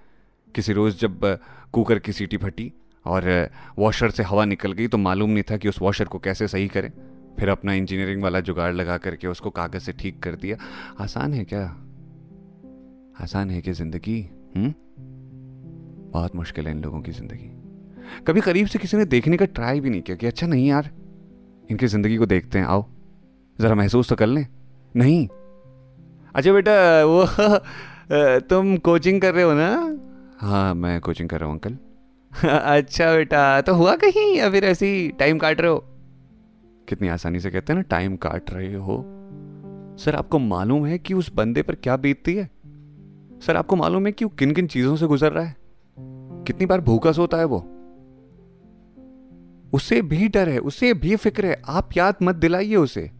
किसी 0.55 0.73
रोज़ 0.73 0.99
जब 0.99 1.38
कुकर 1.73 1.99
की 1.99 2.12
सीटी 2.12 2.37
फटी 2.37 2.73
और 3.06 3.50
वॉशर 3.79 4.11
से 4.11 4.23
हवा 4.23 4.45
निकल 4.45 4.73
गई 4.73 4.88
तो 4.88 4.99
मालूम 4.99 5.31
नहीं 5.31 5.45
था 5.50 5.57
कि 5.57 5.69
उस 5.69 5.81
वॉशर 5.83 6.04
को 6.04 6.19
कैसे 6.19 6.49
सही 6.49 6.69
करें। 6.69 6.90
फिर 7.38 7.49
अपना 7.49 7.73
इंजीनियरिंग 7.73 8.23
वाला 8.23 8.40
जुगाड़ 8.40 8.73
लगा 8.75 8.97
करके 8.99 9.26
उसको 9.26 9.50
कागज़ 9.50 9.83
से 9.83 9.92
ठीक 9.92 10.23
कर 10.23 10.35
दिया। 10.35 10.57
आसान 11.00 11.35
है 11.35 11.45
क्या? 11.45 11.64
आसान 13.21 13.50
है 13.50 13.61
क्या 13.61 13.75
ज़िंदगी? 13.75 14.21
हम्म? 14.56 14.75
बहुत 16.11 16.37
मुश्किल 16.37 16.66
है 16.66 16.73
इन 16.73 16.82
लोगों 16.82 17.00
की 17.00 17.12
ज़िंदगी। 17.12 17.50
कभी 18.26 18.40
करीब 18.40 18.66
से 18.66 18.78
किसी 18.78 18.97
ने 18.97 19.04
देखने 19.04 19.37
का 19.37 19.44
ट्राई 19.44 19.80
भी 19.80 19.90
नहीं 19.90 20.02
किया 20.02 20.16
कि 20.16 20.26
अच्छा 20.26 20.47
नहीं 20.47 20.68
यार, 20.68 20.90
इनकी 21.71 21.87
ज़िंदगी 21.87 22.16
को 22.16 22.26
देखते 22.26 22.59
हैं, 22.59 22.66
आओ, 22.66 22.87
ज़रा 23.61 23.75
महसूस 23.75 24.09
तो 24.09 24.16
कर 24.16 24.26
लें। 24.26 24.47
नहीं। 24.97 25.28
अच्छा 26.35 26.52
बेटा, 26.52 27.04
वो 27.04 27.26
तुम 28.40 28.76
कोचिंग 28.76 29.21
कर 29.21 29.35
रहे 29.35 29.44
हो 29.44 29.52
ना? 29.52 29.99
हाँ 30.38 30.75
मैं 30.75 31.00
कोचिंग 31.00 31.28
कर 31.28 31.40
रहा 31.40 31.49
हूँ, 31.49 31.54
अंकल। 31.54 31.78
अच्छा 32.49 33.14
बेटा 33.14 33.61
तो 33.61 33.75
हुआ 33.75 33.97
कहीं 33.97 34.37
या 34.37 34.50
फिर 34.50 34.64
ऐसे 34.64 34.87
ही 34.87 35.09
टाइम 35.09 35.38
काट 35.38 35.61
रहे 35.61 35.71
हो? 35.71 35.85
कितनी 36.88 37.09
आसानी 37.09 37.40
से 37.40 37.50
कहते 37.50 37.73
हैं 37.73 37.78
ना, 37.78 37.82
टाइम 37.82 38.16
काट 38.16 38.50
रहे 38.50 38.75
हो। 38.75 39.04
सर, 39.99 40.14
आपको 40.14 40.38
मालूम 40.38 40.87
है 40.87 40.99
कि 40.99 41.14
उस 41.14 41.35
बंदे 41.35 41.62
पर 41.62 41.75
क्या 41.75 41.97
बीतती 41.97 42.35
है? 42.35 42.50
सर, 43.42 43.56
आपको 43.56 43.76
मालूम 43.76 44.06
है 44.06 44.12
कि 44.12 44.25
वो 44.25 44.28
किन 44.38 44.50
किन 44.50 44.66
चीज़ों 44.66 44.96
से 44.96 45.06
गुजर 45.06 45.32
रहा 45.32 45.44
है? 45.44 45.56
कितनी 46.46 46.66
बार 46.66 46.80
भूखा 46.80 47.12
सोता 47.12 47.37
है 47.37 47.44
वो? 47.44 47.58
उसे 49.72 50.00
भी 50.02 50.28
डर 50.28 50.49
है, 50.49 50.58
उसे 50.58 50.92
भी 50.94 51.16
फ़िक्र 51.16 51.46
है। 51.46 51.62
आप 51.68 51.88
याद 51.96 52.16
मत 52.22 52.34
दिलाइए 52.34 52.76
उसे। 52.76 53.11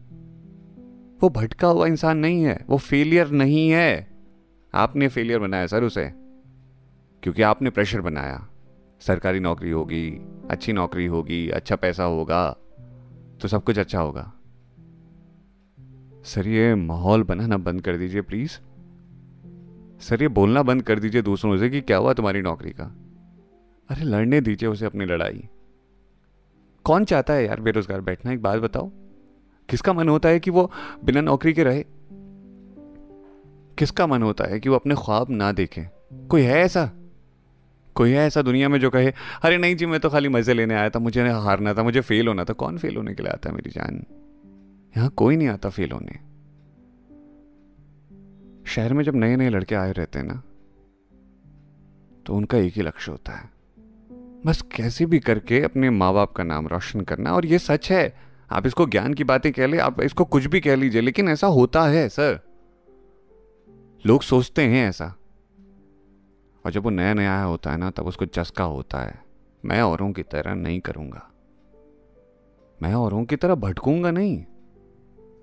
वो 1.21 1.29
भटका 1.29 1.69
हुआ 1.69 1.87
इंसान 1.87 2.19
नहीं 2.19 2.43
है, 2.43 2.59
वो 2.69 2.76
फेलियर 2.76 3.31
नहीं 3.31 3.69
है। 3.71 4.11
आपने 4.75 5.09
फेलियर 5.09 5.38
बनाया 5.38 5.67
सर 5.67 5.85
उसे, 5.85 6.05
क्योंकि 7.23 7.43
आपने 7.43 7.71
प्रेशर 7.71 8.00
बनाया। 8.00 8.49
सरकारी 9.00 9.41
नौकरी 9.41 9.71
होगी, 9.71 10.11
अच्छी 10.50 10.73
नौकरी 10.73 11.07
होगी 11.07 11.49
अच्छा 11.49 11.76
पैसा 11.76 12.05
होगा 12.05 12.50
तो 13.41 13.49
सब 13.49 13.64
कुछ 13.64 13.79
अच्छा 13.79 14.00
होगा। 14.00 14.33
सर, 16.25 16.49
ये 16.49 16.75
माहौल 16.75 17.23
बनाना 17.23 17.57
बंद 17.59 17.83
कर 17.83 17.97
दीजिए 17.97 18.23
प्लीज़ 18.23 18.59
सर, 20.03 20.23
ये 20.23 20.29
बोलना 20.29 20.63
बंद 20.63 20.83
कर 20.83 20.99
दीजिए 20.99 21.23
दूसरों 21.23 21.59
से 21.59 21.71
कि 21.71 21.81
क्या 21.81 21.97
हुआ 21.97 22.13
तुम्हारी 22.13 22.43
नौकरी 22.43 22.71
का? 22.71 22.97
अरे, 23.89 24.05
लड़ने 24.05 24.41
दीजिए 24.41 24.69
उसे 24.69 24.87
अपनी 24.87 25.05
लड़ाई। 25.05 25.49
कौन 26.85 27.05
चाहता 27.05 27.35
है 27.35 27.47
यार 27.47 27.61
बेरोजगार 27.61 28.01
बैठना? 28.01 28.33
एक 28.33 28.43
बात 28.43 28.61
बताओ। 28.61 28.91
किसका 29.69 29.93
मन 29.93 30.09
होता 30.09 30.29
है 30.29 30.41
कि 30.41 30.51
वो 30.51 30.73
बिना 31.05 31.21
नौकरी 31.21 31.53
के 31.53 31.65
रहे? 31.65 31.85
किसका 33.79 34.07
मन 34.07 34.23
होता 34.23 34.45
है 34.45 34.61
कि 34.61 34.69
वो 34.69 34.75
अपने 34.75 34.95
ख्वाब 34.95 35.27
ना 35.31 35.53
देखे? 35.53 35.87
कोई 36.29 36.43
है 36.43 36.59
ऐसा? 36.59 36.91
कोई 37.95 38.11
है 38.11 38.27
ऐसा 38.27 38.43
दुनिया 38.43 38.69
में 38.69 38.81
जो 38.81 38.91
कहे, 38.91 39.13
अरे 39.43 39.59
नहीं 39.59 39.77
जी, 39.77 39.87
मैं 39.87 40.01
तो 40.01 40.11
खाली 40.11 40.29
मज़े 40.29 40.55
लेने 40.55 40.75
आया 40.75 40.91
था, 40.91 40.99
मुझे 40.99 41.29
हारना 41.29 41.75
था, 41.75 41.83
मुझे 41.83 42.01
फेल 42.01 42.29
होना 42.29 42.45
था। 42.45 42.53
कौन 42.53 42.79
फेल 42.79 42.97
होने 42.97 43.15
के 43.15 43.23
लिए 43.23 43.33
आता 43.33 43.49
है 43.49 43.57
मेरी 43.57 43.71
जान? 43.71 44.05
यहाँ 44.97 45.11
कोई 45.11 45.37
नहीं 45.37 45.49
आता 45.49 45.69
फेल 45.69 45.91
होने। 45.91 46.32
शहर 48.66 48.92
में 48.92 49.04
जब 49.04 49.16
नए 49.16 49.37
नए 49.37 49.49
लड़के 49.49 49.75
आए 49.75 49.92
रहते 49.92 50.19
हैं 50.19 50.26
ना 50.26 50.42
तो 52.26 52.35
उनका 52.35 52.59
एक 52.59 52.73
ही 52.76 52.83
लक्ष्य 52.83 53.12
होता 53.12 53.33
है। 53.33 53.50
बस 54.47 54.62
कैसे 54.62 55.07
भी 55.07 55.19
करके 55.19 55.61
अपने 55.62 55.90
माँ 55.90 56.14
बाप 56.14 56.33
का 56.33 56.45
नाम 56.45 56.66
रोशन 56.66 57.00
करना, 57.00 57.33
और 57.33 57.47
ये 57.47 57.59
सच 57.59 57.90
है, 57.92 58.16
आप 58.50 58.66
इसको 58.66 58.87
ज्ञान 58.87 59.14
की 59.14 59.25
बातें 59.25 59.52
कह 59.52 59.66
ले, 59.66 59.78
आप 59.78 60.00
इसको 60.00 60.25
कुछ 60.25 60.47
भी 60.47 60.61
कह 60.61 60.76
लीजिए, 60.76 61.00
लेकिन 61.00 61.28
ऐसा 61.28 61.47
होता 61.47 61.83
है, 61.83 62.09
सर। 62.09 62.40
लोग 64.07 64.23
सोचते 64.23 64.62
हैं 64.62 64.88
ऐसा। 64.88 65.14
और 66.64 66.71
जब 66.71 66.83
वो 66.83 66.90
नया 66.90 67.14
नया 67.14 67.35
आया 67.35 67.45
होता 67.45 67.71
है 67.71 67.76
ना, 67.76 67.90
तब 67.90 68.07
उसको 68.07 68.25
चस्का 68.25 68.64
होता 68.64 68.99
है, 68.99 69.23
मैं 69.64 69.83
औरों 69.83 70.12
की 70.12 70.23
तरह 70.23 70.54
नहीं 70.54 70.81
करूँगा। 70.81 71.31
मैं 72.83 72.95
औरों 72.95 73.25
की 73.25 73.37
तरह 73.37 73.54
भटकूँगा 73.54 74.11
नहीं। 74.11 74.45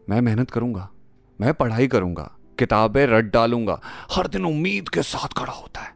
मैं 0.09 0.21
मेहनत 0.21 0.51
करूँगा, 0.51 0.89
मैं 1.41 1.53
पढ़ाई 1.53 1.87
करूँगा। 1.87 2.35
किताबें 2.59 3.05
रट 3.07 3.31
डालूँगा। 3.33 3.79
हर 4.11 4.27
दिन 4.27 4.45
उम्मीद 4.45 4.89
के 4.89 5.01
साथ 5.03 5.33
खड़ा 5.37 5.53
होता 5.53 5.81
है। 5.81 5.93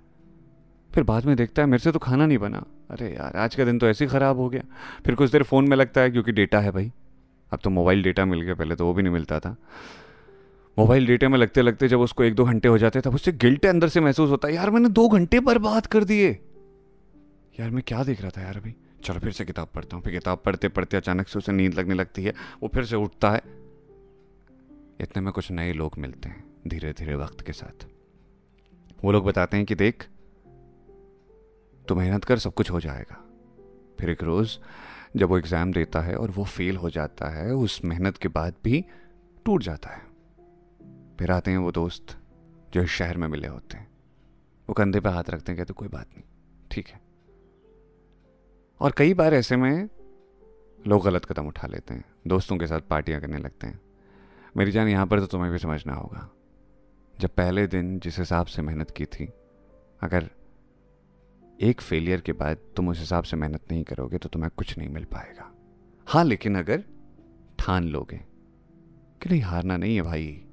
फिर 0.92 1.04
बाद 1.04 1.26
में 1.26 1.36
देखता 1.36 1.62
है 1.62 1.68
मेरे 1.68 1.84
से 1.84 1.92
तो 1.92 2.00
खाना 2.00 2.26
नहीं 2.26 2.38
बना। 2.38 2.66
अरे 2.92 3.08
यार, 3.10 3.38
आज 3.38 3.56
का 3.56 3.66
दिन 3.66 3.80
तो 3.80 3.88
ऐसे 3.88 4.06
ही 4.06 4.12
ख़राब 4.12 4.38
हो 4.38 4.50
गया। 4.50 4.62
फिर 5.06 5.16
कुछ 5.16 5.32
देर 5.32 5.44
फ़ोन 5.44 5.68
में 5.68 5.78
लगता 5.78 6.02
है 6.02 6.12
क्योंकि 6.12 6.32
डेटा 6.32 6.60
है 6.60 6.72
भाई। 6.72 6.92
अब 7.52 7.60
तो 7.64 7.70
मोबाइल 7.70 8.04
डेटा 8.04 8.26
मिल 8.26 8.42
गया, 8.42 8.56
पहले 8.56 8.76
तो 8.76 8.86
वो 8.86 8.94
भी 8.94 9.04
नहीं 9.04 9.14
मिलता 9.14 9.40
था। 9.40 9.56
मोबाइल 10.78 11.08
डेटा 11.08 11.30
में 11.30 11.38
लगते 11.38 11.62
लगते 11.62 11.88
जब 11.88 12.00
उसको 12.00 12.24
एक 12.24 12.36
दो 12.36 12.46
घंटे 12.46 12.68
हो 12.68 12.78
जाते 12.78 13.02
तब 13.02 13.16
उससे 13.16 13.32
गिल्ट 13.32 13.66
अंदर 13.66 13.88
से 13.88 14.02
महसूस 14.02 14.30
होता 14.30 14.48
है, 14.48 14.54
यार, 14.56 14.70
मैंने 14.70 14.90
दो 14.90 15.08
घंटे 15.10 15.40
बर्बाद 15.40 15.88
कर 15.88 16.04
दिए 16.04 16.30
यार, 17.60 17.70
मैं 17.70 17.84
क्या 17.88 18.04
देख 18.04 18.22
रहा 18.22 18.32
था 18.38 18.42
यार 18.42 18.58
अभी? 18.58 18.76
चलो 19.04 19.20
फिर 19.20 19.32
से 19.32 19.46
किताब 19.46 19.68
पढ़ता 19.76 19.96
हूँ। 19.96 20.04
फिर 20.04 20.14
किताब 20.14 20.42
पढ़ते 20.46 20.68
पढ़ते 20.68 20.98
अचानक 20.98 21.28
से 21.28 21.40
उसे 21.40 21.52
नींद 21.52 21.74
लगने 21.74 21.96
लगती 21.96 22.24
है। 22.24 22.34
वो 22.64 22.70
फिर 22.74 22.86
से 22.86 22.96
उठता 22.96 23.32
है। 23.32 23.42
इतने 25.02 25.22
में 25.22 25.32
कुछ 25.34 25.52
नए 25.52 25.74
लोग 25.74 25.94
मिलते 25.98 26.30
हैं। 26.30 26.43
धीरे 26.68 26.92
धीरे 26.94 27.16
वक्त 27.16 27.42
के 27.42 27.54
साथ। 27.54 27.86
वो 29.04 29.12
लोग 29.12 29.26
बताते 29.26 29.58
हैं 29.58 29.66
कि 29.66 29.76
देख 29.76 30.08
तो 31.88 31.96
मेहनत 31.96 32.26
कर, 32.26 32.38
सब 32.38 32.54
कुछ 32.54 32.72
हो 32.72 32.80
जाएगा। 32.80 33.16
फिर 34.00 34.10
एक 34.10 34.24
रोज़ 34.24 34.58
जब 35.18 35.30
वो 35.30 35.38
एग्ज़ाम 35.38 35.72
देता 35.74 36.02
है 36.02 36.16
और 36.16 36.32
वो 36.32 36.44
फेल 36.46 36.78
हो 36.78 36.90
जाता 36.90 37.30
है, 37.30 37.52
उस 37.52 37.80
मेहनत 37.86 38.18
के 38.18 38.28
बाद 38.30 38.56
भी 38.64 38.84
टूट 39.46 39.64
जाता 39.64 39.90
है। 39.90 40.02
फिर 41.20 41.32
आते 41.32 41.52
हैं 41.52 41.58
वो 41.58 41.72
दोस्त 41.72 42.18
जो 42.74 42.82
इस 42.82 42.90
शहर 42.90 43.18
में 43.18 43.28
मिले 43.28 43.48
होते 43.48 43.78
हैं। 43.78 43.88
वो 44.68 44.74
कंधे 44.74 45.00
पे 45.00 45.10
हाथ 45.10 45.30
रखते 45.30 45.52
हैं, 45.52 45.58
कहते, 45.58 45.74
कोई 45.74 45.88
बात 45.88 46.10
नहीं, 46.10 46.24
ठीक 46.72 46.88
है। 46.88 47.02
और 48.82 48.94
कई 48.98 49.14
बार 49.14 49.34
ऐसे 49.34 49.56
में 49.56 49.90
लोग 50.80 51.04
गलत 51.04 51.26
कदम 51.26 51.48
उठा 51.48 51.68
लेते 51.68 51.94
हैं, 51.94 52.06
दोस्तों 52.28 52.58
के 52.58 52.68
साथ 52.68 52.88
पार्टियाँ 52.90 53.20
करने 53.22 53.38
लगते 53.38 53.68
हैं। 53.68 53.80
मेरी 54.58 54.72
जान 54.72 54.88
यहाँ 54.88 55.06
पर 55.08 55.20
तो 55.20 55.26
तुम्हें 55.26 55.52
भी 55.52 55.58
समझना 55.58 55.94
होगा। 55.94 56.30
जब 57.20 57.30
पहले 57.30 57.68
दिन 57.68 58.00
जिस 58.00 58.20
हिसाब 58.20 58.46
से 58.46 58.62
मेहनत 58.62 58.92
की 58.92 59.06
थी, 59.06 59.34
अगर 60.02 60.30
एक 61.62 61.82
फेलियर 61.82 62.22
के 62.22 62.32
बाद 62.32 62.58
तुम 62.76 62.90
उस 62.90 63.00
हिसाब 63.00 63.24
से 63.24 63.38
मेहनत 63.38 63.62
नहीं 63.72 63.84
करोगे 63.84 64.18
तो 64.18 64.30
तुम्हें 64.30 64.52
कुछ 64.58 64.78
नहीं 64.78 64.90
मिल 64.90 65.04
पाएगा। 65.04 65.56
हाँ 66.08 66.24
लेकिन 66.24 66.58
अगर 66.58 66.84
ठान 67.60 67.84
लोगे 67.84 68.18
कि 69.22 69.30
नहीं, 69.30 69.42
हारना 69.42 69.78
नहीं 69.78 69.96
है 69.96 70.02
भाई। 70.02 70.46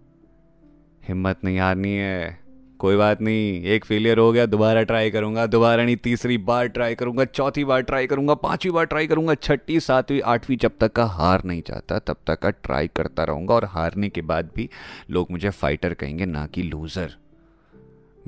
हिम्मत 1.05 1.41
नहीं 1.45 1.59
हारनी 1.59 1.93
है। 1.93 2.40
कोई 2.81 2.97
बात 2.97 3.21
नहीं, 3.23 3.63
एक 3.65 3.85
फेलियर 3.85 4.19
हो 4.19 4.31
गया, 4.33 4.45
दोबारा 4.47 4.83
ट्राई 4.83 5.11
करूँगा, 5.11 5.47
दोबारा 5.47 5.85
नहीं, 5.85 5.97
तीसरी 5.97 6.37
बार 6.41 6.67
ट्राई 6.69 6.95
करूँगा, 6.95 7.25
चौथी 7.25 7.65
बार 7.65 7.83
ट्राई 7.83 8.07
करूँगा, 8.07 8.35
पांचवी 8.37 8.71
बार 8.73 8.85
ट्राई 8.85 9.07
करूँगा, 9.07 9.35
छठी, 9.37 9.79
सातवीं, 9.81 10.21
आठवीं 10.23 10.57
जब 10.57 10.79
तक 10.81 10.93
का 10.93 11.05
हार 11.07 11.45
नहीं 11.45 11.63
चाहता 11.63 11.99
तब 11.99 12.17
तक 12.27 12.39
का 12.39 12.51
ट्राई 12.51 12.89
करता 12.97 13.25
रहूँगा 13.25 13.55
और 13.55 13.65
हारने 13.65 14.09
के 14.09 14.23
बाद 14.23 14.51
भी 14.57 14.69
लोग 15.11 15.31
मुझे 15.31 15.51
फाइटर 15.51 15.95
कहेंगे, 15.95 16.27
ना 16.27 16.47
कि 16.47 16.63
लूजर 16.63 17.17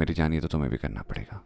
मेरी 0.00 0.14
जानिए 0.14 0.40
तो 0.40 0.48
तुम्हें 0.48 0.70
भी 0.70 0.76
करना 0.76 1.02
पड़ेगा। 1.02 1.42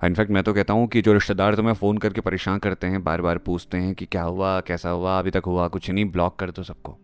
इनफैक्ट 0.00 0.30
मैं 0.30 0.42
तो 0.42 0.52
कहता 0.54 0.74
हूँ 0.74 0.86
कि 0.88 1.02
जो 1.02 1.12
रिश्तेदार 1.12 1.54
तुम्हें 1.54 1.74
फ़ोन 1.74 1.98
करके 1.98 2.20
परेशान 2.20 2.58
करते 2.58 2.86
हैं 2.86 3.02
बार 3.04 3.20
बार 3.20 3.38
पूछते 3.40 3.78
हैं 3.78 3.94
कि 3.94 4.06
क्या 4.06 4.22
हुआ, 4.22 4.58
कैसा 4.60 4.90
हुआ, 4.90 5.18
अभी 5.18 5.30
तक 5.30 5.42
हुआ 5.46 5.68
कुछ 5.68 5.90
नहीं 5.90 6.04
ब्लॉक 6.04 6.38
कर 6.38 6.50
दो 6.50 6.62
सबको। 6.62 6.96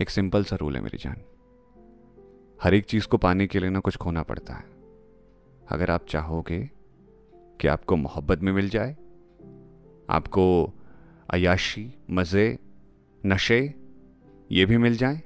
एक 0.00 0.10
सिंपल 0.10 0.44
सा 0.44 0.56
रूल 0.56 0.76
है 0.76 0.82
मेरी 0.82 0.98
जान। 0.98 1.22
हर 2.62 2.74
एक 2.74 2.84
चीज़ 2.84 3.06
को 3.06 3.18
पाने 3.18 3.46
के 3.46 3.60
लिए 3.60 3.70
ना 3.70 3.80
कुछ 3.80 3.96
खोना 3.96 4.22
पड़ता 4.22 4.54
है। 4.54 4.64
अगर 5.68 5.90
आप 5.90 6.06
चाहोगे 6.08 6.58
कि 7.60 7.68
आपको 7.68 7.96
मोहब्बत 7.96 8.42
में 8.42 8.52
मिल 8.52 8.68
जाए, 8.68 8.96
आपको 10.10 10.44
अयाशी, 11.30 11.92
मज़े, 12.10 12.58
नशे, 13.22 13.74
ये 14.50 14.66
भी 14.66 14.76
मिल 14.78 14.96
जाए 14.96 15.20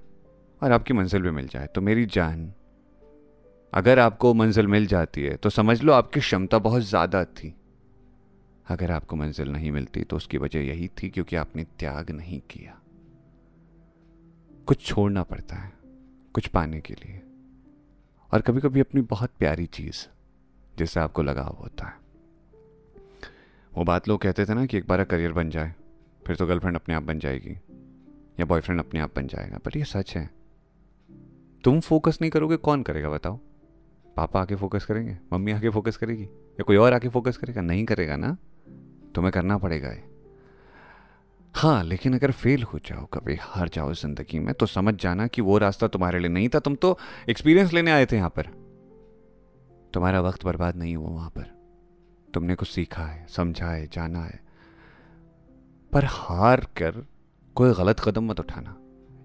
और 0.62 0.72
आपकी 0.72 0.94
मंजिल 0.94 1.22
भी 1.22 1.30
मिल 1.30 1.48
जाए 1.48 1.66
तो 1.66 1.80
मेरी 1.80 2.06
जान, 2.06 2.52
अगर 3.72 3.98
आपको 3.98 4.34
मंजिल 4.34 4.66
मिल 4.66 4.86
जाती 4.86 5.22
है 5.22 5.36
तो 5.36 5.50
समझ 5.50 5.80
लो 5.82 5.92
आपकी 5.92 6.20
क्षमता 6.20 6.58
बहुत 6.60 6.82
ज़्यादा 6.82 7.24
थी। 7.26 7.54
अगर 8.66 8.90
आपको 8.90 9.16
मंजिल 9.16 9.52
नहीं 9.52 9.70
मिलती 9.72 10.04
तो 10.04 10.16
उसकी 10.16 10.38
वजह 10.38 10.60
यही 10.60 10.88
थी 11.02 11.08
क्योंकि 11.08 11.36
आपने 11.36 11.64
त्याग 11.78 12.10
नहीं 12.10 12.40
किया। 12.50 12.80
कुछ 14.68 14.86
छोड़ना 14.86 15.22
पड़ता 15.22 15.56
है। 15.56 15.75
कुछ 16.36 16.46
पाने 16.46 16.80
के 16.80 16.94
लिए। 16.94 17.22
और 18.32 18.40
कभी 18.40 18.60
कभी 18.60 18.80
अपनी 18.80 19.00
बहुत 19.00 19.30
प्यारी 19.38 19.66
चीज़, 19.66 20.06
जिससे 20.78 21.00
आपको 21.00 21.22
लगाव 21.22 21.56
होता 21.60 21.86
है। 21.86 21.94
वो 23.74 23.84
बात 23.84 24.08
लोग 24.08 24.20
कहते 24.20 24.44
थे 24.44 24.54
ना 24.54 24.66
कि 24.66 24.78
एक 24.78 24.86
बार 24.86 25.04
करियर 25.04 25.32
बन 25.32 25.50
जाए, 25.50 25.74
फिर 26.26 26.36
तो 26.36 26.46
गर्लफ्रेंड 26.46 26.76
अपने 26.76 26.94
आप 26.94 27.02
बन 27.02 27.18
जाएगी, 27.18 27.60
या 28.40 28.44
बॉयफ्रेंड 28.44 28.80
अपने 28.80 29.00
आप 29.00 29.16
बन 29.16 29.26
जाएगा, 29.26 29.58
पर 29.58 29.70
ये 29.76 29.84
सच 29.84 30.16
है। 30.16 30.30
तुम 31.64 31.80
फोकस 31.80 32.18
नहीं 32.20 32.30
करोगे, 32.30 32.56
कौन 32.56 32.82
करेगा, 32.82 33.10
बताओ? 33.10 33.36
पापा 34.16 34.42
आके 34.42 34.56
फोकस 34.56 34.84
करेंगे? 34.84 35.18
मम्मी 35.32 35.52
आके 35.52 35.70
फोकस 35.70 35.96
करेगी? 35.96 36.24
या 36.24 36.62
कोई 36.62 36.76
और 36.76 36.92
आके 36.92 37.08
फोकस 37.08 37.36
करेगा? 37.36 37.60
नहीं 37.60 37.84
करेगा 37.84 38.16
ना? 38.16 38.36
तुम्हें 39.14 39.32
करना 39.32 39.58
पड़ेगा 39.58 39.88
ये। 39.88 40.15
हाँ 41.56 41.82
लेकिन 41.84 42.14
अगर 42.14 42.30
फेल 42.30 42.62
हो 42.62 42.78
जाओ 42.78 43.04
कभी, 43.06 43.36
हार 43.40 43.68
जाओ 43.68 43.92
ज़िंदगी 43.92 44.38
में 44.38 44.52
तो 44.54 44.66
समझ 44.66 44.94
जाना 44.94 45.26
कि 45.26 45.42
वो 45.42 45.56
रास्ता 45.58 45.88
तुम्हारे 45.88 46.18
लिए 46.18 46.28
नहीं 46.28 46.48
था, 46.48 46.58
तुम 46.58 46.74
तो 46.74 46.98
एक्सपीरियंस 47.28 47.72
लेने 47.72 47.90
आए 47.90 48.06
थे 48.06 48.16
यहाँ 48.16 48.28
पर। 48.28 48.46
तुम्हारा 49.94 50.20
वक्त 50.20 50.44
बर्बाद 50.44 50.76
नहीं 50.76 50.96
हुआ 50.96 51.10
वहाँ 51.10 51.30
पर। 51.30 51.44
तुमने 52.34 52.54
कुछ 52.54 52.68
सीखा 52.68 53.02
है, 53.02 53.26
समझा 53.28 53.66
है, 53.66 53.86
जाना 53.86 54.24
है। 54.24 54.40
पर 55.92 56.04
हार 56.04 56.66
कर 56.76 57.04
कोई 57.56 57.72
गलत 57.74 58.00
कदम 58.00 58.28
मत 58.30 58.40
उठाना। 58.40 58.76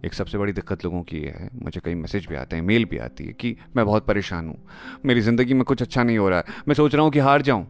एक 0.06 0.14
सबसे 0.14 0.38
बड़ी 0.38 0.54
दिक्कत 0.54 0.86
लोगों 0.86 1.02
की 1.04 1.20
है, 1.20 1.50
मुझे 1.54 1.82
कई 1.86 1.96
मैसेज 1.96 2.28
भी 2.28 2.36
आते 2.36 2.56
हैं 2.56 2.64
मेल 2.64 2.86
भी 2.86 2.98
आती 2.98 3.26
है 3.26 3.34
कि 3.34 3.56
मैं 3.76 3.86
बहुत 3.86 4.08
परेशान 4.08 4.48
हूँ, 4.48 4.58
मेरी 5.06 5.22
ज़िंदगी 5.22 5.54
में 5.54 5.64
कुछ 5.64 5.82
अच्छा 5.82 6.04
नहीं 6.04 6.18
हो 6.18 6.30
रहा 6.30 6.40
है, 6.40 6.64
मैं 6.68 6.76
सोच 6.76 6.96
रहा 6.96 7.04
हूँ 7.04 7.12
कि 7.12 7.20
हार 7.20 7.42
जाऊँ। 7.42 7.66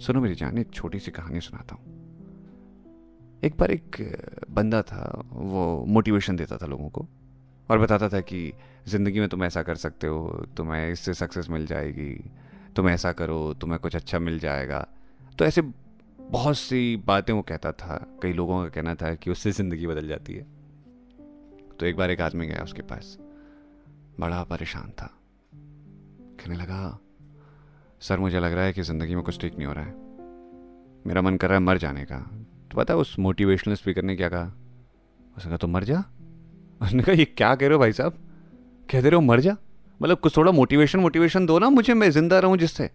सुनो 0.00 0.20
मेरी 0.20 0.34
जान, 0.34 0.58
एक 0.58 0.70
छोटी 0.70 0.98
सी 0.98 1.10
कहानी 1.10 1.40
सुनाता 1.40 1.74
हूँ। 1.74 1.98
एक 3.42 3.56
बार 3.56 3.70
एक 3.70 3.96
बंदा 4.50 4.82
था, 4.82 5.22
वो 5.32 5.84
मोटिवेशन 5.88 6.36
देता 6.36 6.56
था 6.56 6.66
लोगों 6.66 6.88
को 6.88 7.06
और 7.68 7.78
बताता 7.78 8.08
था 8.08 8.20
कि 8.20 8.52
ज़िंदगी 8.88 9.20
में 9.20 9.28
तुम 9.28 9.44
ऐसा 9.44 9.62
कर 9.62 9.74
सकते 9.74 10.06
हो, 10.06 10.46
तुम्हें 10.56 10.90
इससे 10.92 11.14
सक्सेस 11.14 11.48
मिल 11.50 11.66
जाएगी, 11.66 12.12
तुम 12.76 12.88
ऐसा 12.88 13.12
करो, 13.12 13.54
तुम्हें 13.54 13.78
कुछ 13.80 13.96
अच्छा 13.96 14.18
मिल 14.18 14.38
जाएगा। 14.38 14.86
तो 15.38 15.44
ऐसे 15.44 15.62
बहुत 16.18 16.56
सी 16.56 16.96
बातें 16.96 17.32
वो 17.32 17.42
कहता 17.42 17.72
था, 17.72 17.96
कई 18.22 18.32
लोगों 18.32 18.62
का 18.62 18.68
कहना 18.68 18.94
था 18.94 19.14
कि 19.14 19.30
उससे 19.30 19.52
ज़िंदगी 19.52 19.86
बदल 19.86 20.08
जाती 20.08 20.34
है। 20.34 20.46
तो 21.80 21.86
एक 21.86 21.96
बार 21.96 22.10
एक 22.10 22.20
आदमी 22.20 22.46
गया 22.46 22.62
उसके 22.62 22.82
पास, 22.82 23.16
बड़ा 24.20 24.42
परेशान 24.44 24.90
था। 24.90 25.10
कहने 26.40 26.56
लगा, 26.56 26.98
सर, 28.00 28.18
मुझे 28.18 28.40
लग 28.40 28.52
रहा 28.52 28.64
है 28.64 28.72
कि 28.72 28.82
ज़िंदगी 28.82 29.14
में 29.14 29.24
कुछ 29.24 29.40
ठीक 29.40 29.56
नहीं 29.56 29.66
हो 29.66 29.72
रहा 29.72 29.84
है। 29.84 29.94
मेरा 31.06 31.22
मन 31.22 31.36
कर 31.36 31.48
रहा 31.48 31.58
है 31.58 31.64
मर 31.64 31.78
जाने 31.78 32.04
का। 32.04 32.18
तो 32.70 32.76
पता 32.76 32.94
है 32.94 33.00
उस 33.00 33.18
मोटिवेशनल 33.18 33.74
स्पीकर 33.74 34.02
ने 34.02 34.16
क्या 34.16 34.28
कहा? 34.28 34.52
उसने 35.36 35.48
कहा 35.48 35.56
तो 35.56 35.66
मर 35.66 35.84
जा। 35.84 36.04
उसने 36.80 37.02
कहा, 37.02 37.12
ये 37.12 37.24
क्या 37.24 37.54
कह 37.54 37.66
रहे 37.66 37.72
हो 37.72 37.78
भाई 37.78 37.92
साहब? 37.92 38.18
कह 38.88 39.00
दे 39.02 39.08
रहे 39.08 39.14
हो 39.14 39.20
मर 39.20 39.40
जा। 39.40 39.56
मतलब 40.00 40.18
कुछ 40.18 40.36
थोड़ा 40.36 40.52
मोटिवेशन 40.52 41.00
मोटिवेशन 41.00 41.46
दो 41.46 41.58
ना 41.58 41.70
मुझे, 41.70 41.94
मैं 41.94 42.10
ज़िंदा 42.10 42.38
रहूँ 42.38 42.56
जिससे। 42.56 42.90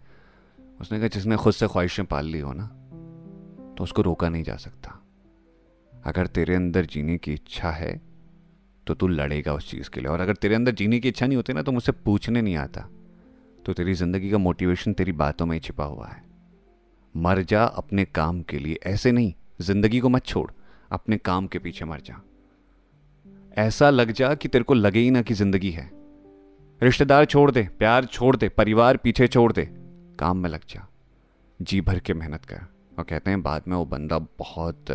उसने 0.80 0.98
कहा, 0.98 1.08
जिसने 1.08 1.36
खुद 1.36 1.52
से 1.54 1.66
ख्वाहिशें 1.66 2.04
पाल 2.06 2.26
ली 2.26 2.40
हो 2.40 2.52
ना 2.52 2.66
तो 3.76 3.84
उसको 3.84 4.02
रोका 4.02 4.28
नहीं 4.28 4.42
जा 4.42 4.56
सकता। 4.56 4.92
अगर 5.92 6.26
तेरे 6.26 6.54
अंदर 6.54 6.86
जीने 6.86 7.16
की 7.18 7.32
इच्छा 7.32 7.70
है 7.70 8.00
तो 8.86 8.94
तू 8.94 9.08
लड़ेगा 9.08 9.52
उस 9.52 9.70
चीज़ 9.70 9.90
के 9.90 10.00
लिए। 10.00 10.10
और 10.10 10.20
अगर 10.20 10.34
तेरे 10.34 10.54
अंदर 10.54 10.74
जीने 10.74 11.00
की 11.00 11.08
इच्छा 11.08 11.26
नहीं 11.26 11.36
होती 11.36 11.52
ना 11.52 11.62
तो 11.62 11.72
मुझसे 11.72 11.92
पूछने 11.94 12.42
नहीं 12.42 12.56
आता। 12.56 12.88
तो 13.58 13.72
तेरी 13.72 13.94
ज़िंदगी 13.94 14.30
का 14.30 14.38
मोटिवेशन 14.38 14.92
तेरी 14.92 15.12
बातों 15.14 15.46
में 15.46 15.58
छिपा 15.58 15.84
हुआ 15.84 16.06
है। 16.08 16.22
मर 17.14 17.42
जा 17.42 17.64
अपने 17.64 18.04
काम 18.04 18.40
के 18.42 18.58
लिए। 18.58 18.78
ऐसे 18.86 19.12
नहीं। 19.12 19.32
ज़िंदगी 19.60 20.00
को 20.00 20.08
मत 20.08 20.24
छोड़, 20.24 20.50
अपने 20.90 21.16
काम 21.18 21.46
के 21.46 21.58
पीछे 21.58 21.84
मर 21.84 22.00
जा। 22.00 22.20
ऐसा 23.56 23.90
लग 23.90 24.10
जा 24.12 24.34
कि 24.34 24.48
तेरे 24.48 24.64
को 24.64 24.74
लगे 24.74 25.00
ही 25.00 25.10
ना 25.10 25.22
कि 25.22 25.34
ज़िंदगी 25.34 25.70
है। 25.70 25.90
रिश्तेदार 26.80 27.24
छोड़ 27.24 27.50
दे, 27.50 27.62
प्यार 27.78 28.04
छोड़ 28.04 28.36
दे, 28.36 28.48
परिवार 28.48 28.96
पीछे 28.96 29.28
छोड़ 29.28 29.52
दे, 29.52 29.64
काम 30.18 30.36
में 30.36 30.48
लग 30.50 30.66
जा। 30.68 30.86
जी 31.60 31.80
भर 31.80 31.98
के 31.98 32.14
मेहनत 32.14 32.44
कर, 32.44 32.60
और 32.98 33.04
कहते 33.04 33.30
हैं 33.30 33.42
बाद 33.42 33.62
में 33.68 33.76
वो 33.76 33.84
बंदा 33.84 34.18
बहुत 34.18 34.90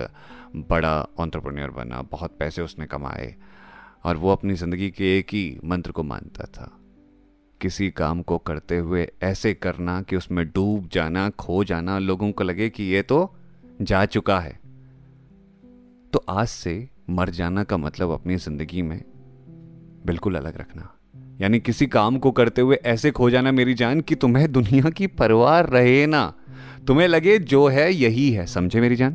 बड़ा 0.56 1.08
ऑन्टरप्रन्योर 1.20 1.72
बना, 1.72 2.02
बहुत 2.02 2.38
पैसे 2.40 2.62
उसने 2.62 2.86
कमाए, 2.86 3.36
और 4.06 4.18
वो 4.18 4.32
अपनी 4.32 4.54
ज़िंदगी 4.54 4.90
के 4.92 5.18
एक 5.18 5.34
ही 5.34 5.60
मंत्र 5.66 5.92
को 5.92 6.04
मानता 6.04 6.46
था। 6.46 6.72
किसी 7.62 7.90
काम 7.92 8.22
को 8.22 8.38
करते 8.38 8.78
हुए 8.78 9.08
ऐसे 9.24 9.54
करना 9.54 10.02
कि 10.02 10.16
उसमें 10.16 10.46
डूब 10.48 10.88
जाना, 10.88 11.30
खो 11.30 11.64
जाना, 11.64 11.98
लोगों 12.00 12.32
को 12.32 12.44
लगे 12.44 12.70
कि 12.70 12.84
ये 12.84 13.02
तो 13.02 13.36
जा 13.82 14.06
चुका 14.06 14.40
है। 14.40 14.60
तो 16.14 16.24
आज 16.30 16.48
से 16.48 16.90
मर 17.10 17.30
जाना 17.30 17.64
का 17.64 17.78
मतलब 17.78 18.12
अपनी 18.12 18.36
ज़िंदगी 18.36 18.82
में 18.82 19.02
बिल्कुल 20.06 20.36
अलग 20.36 20.58
रखना। 20.58 20.98
यानी 21.42 21.60
किसी 21.60 21.88
काम 21.88 22.18
को 22.18 22.32
करते 22.32 22.62
हुए 22.62 22.76
ऐसे 22.76 23.12
खो 23.12 23.30
जाना 23.30 23.52
मेरी 23.52 23.74
जान 23.74 24.02
कि 24.02 24.16
तुम्हें 24.16 24.52
दुनिया 24.52 24.90
की 24.90 25.08
परवाह 25.08 25.60
रहे 25.60 26.06
ना। 26.06 26.34
तुम्हें 26.88 27.08
लगे 27.08 27.40
जो 27.40 27.68
है, 27.68 27.94
यही 27.94 28.32
है। 28.32 28.46
समझे 28.46 28.82
मेरी 28.82 28.96
जान? 28.96 29.14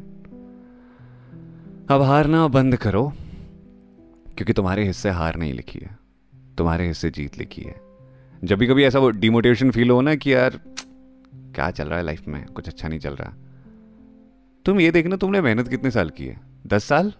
अब 1.90 2.02
हारना 2.02 2.48
बंद 2.48 2.76
करो, 2.76 3.12
क्योंकि 4.36 4.52
तुम्हारे 4.52 4.84
हिस्से 4.84 5.10
हार 5.10 5.36
नहीं 5.36 5.52
लिखी 5.52 5.78
है। 5.78 5.98
तुम्हारे 6.58 6.86
हिस्से 6.86 7.10
जीत 7.10 7.38
लिखी 7.38 7.62
है। 7.62 7.80
जब 8.44 8.58
भी 8.58 8.66
कभी 8.66 8.84
ऐसा 8.84 8.98
वो 8.98 9.10
डिमोटिवेशन 9.10 9.70
फील 9.70 9.90
हो 9.90 10.00
ना 10.00 10.14
कि 10.14 10.34
यार, 10.34 10.60
क्या 11.34 11.70
चल 11.70 11.84
रहा 11.84 11.98
है 11.98 12.04
लाइफ 12.04 12.28
में? 12.28 12.46
कुछ 12.46 12.68
अच्छा 12.68 12.88
नहीं 12.88 12.98
चल 12.98 13.14
रहा। 13.14 13.34
तुम 14.66 14.80
ये 14.80 14.90
देखना 14.90 15.16
तुमने 15.16 15.40
मेहनत 15.40 15.68
कितने 15.68 15.90
साल 15.90 16.10
की 16.10 16.26
है? 16.26 16.40
दस 16.66 16.84
साल? 16.84 17.12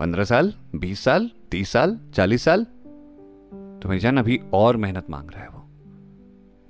पंद्रह 0.00 0.24
साल? 0.24 0.54
बीस 0.74 1.00
साल? 1.00 1.30
तीस 1.50 1.70
साल? 1.70 2.00
चालीस 2.14 2.42
साल? 2.42 2.64
तुम्हें 3.82 3.98
जान 3.98 4.16
अभी 4.16 4.40
और 4.52 4.76
मेहनत 4.76 5.10
मांग 5.10 5.30
रहा 5.30 5.42
है 5.42 5.48
वो। 5.48 5.68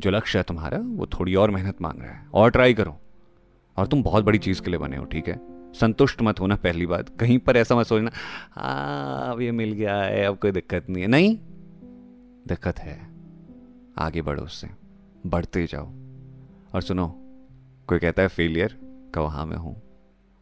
जो 0.00 0.10
लक्ष्य 0.10 0.38
है 0.38 0.44
तुम्हारा, 0.48 0.78
वो 0.78 1.06
थोड़ी 1.06 1.34
और 1.34 1.50
मेहनत 1.50 1.82
मांग 1.82 2.02
रहा 2.02 2.10
है। 2.10 2.26
और 2.34 2.50
ट्राई 2.50 2.74
करो। 2.74 3.00
और 3.76 3.86
तुम 3.86 4.02
बहुत 4.02 4.24
बड़ी 4.24 4.38
चीज़ 4.38 4.62
के 4.62 4.70
लिए 4.70 4.78
बने 4.78 4.96
हो, 4.96 5.04
ठीक 5.04 5.28
है? 5.28 5.40
संतुष्ट 5.72 6.22
मत 6.22 6.40
होना 6.40 6.56
पहली 6.56 6.86
बात। 6.86 7.08
कहीं 7.20 7.38
पर 7.38 7.56
ऐसा 7.56 7.76
मत 7.76 7.86
सोचना 7.86 8.10
हाँ 8.52 9.32
अब 9.32 9.40
ये 9.40 9.52
मिल 9.52 9.72
गया 9.72 9.96
है, 9.96 10.24
अब 10.24 10.38
कोई 10.38 10.50
दिक्कत 10.50 10.86
नहीं 10.90 11.02
है। 11.02 11.08
नहीं। 11.08 11.38
दिक्कत 12.48 12.78
है। 12.78 13.08
आगे 13.98 14.22
बढ़ो 14.22 14.42
उससे। 14.42 14.68
बढ़ते 15.26 15.66
जाओ। 15.66 15.86
और 16.74 16.82
सुनो, 16.82 17.08
कोई 17.86 17.98
कहता 17.98 18.22
है 18.22 18.28
फेलियर 18.28 18.78
कहो 19.14 19.26
हाँ 19.26 19.46
मैं 19.46 19.56
हूँ। 19.56 19.85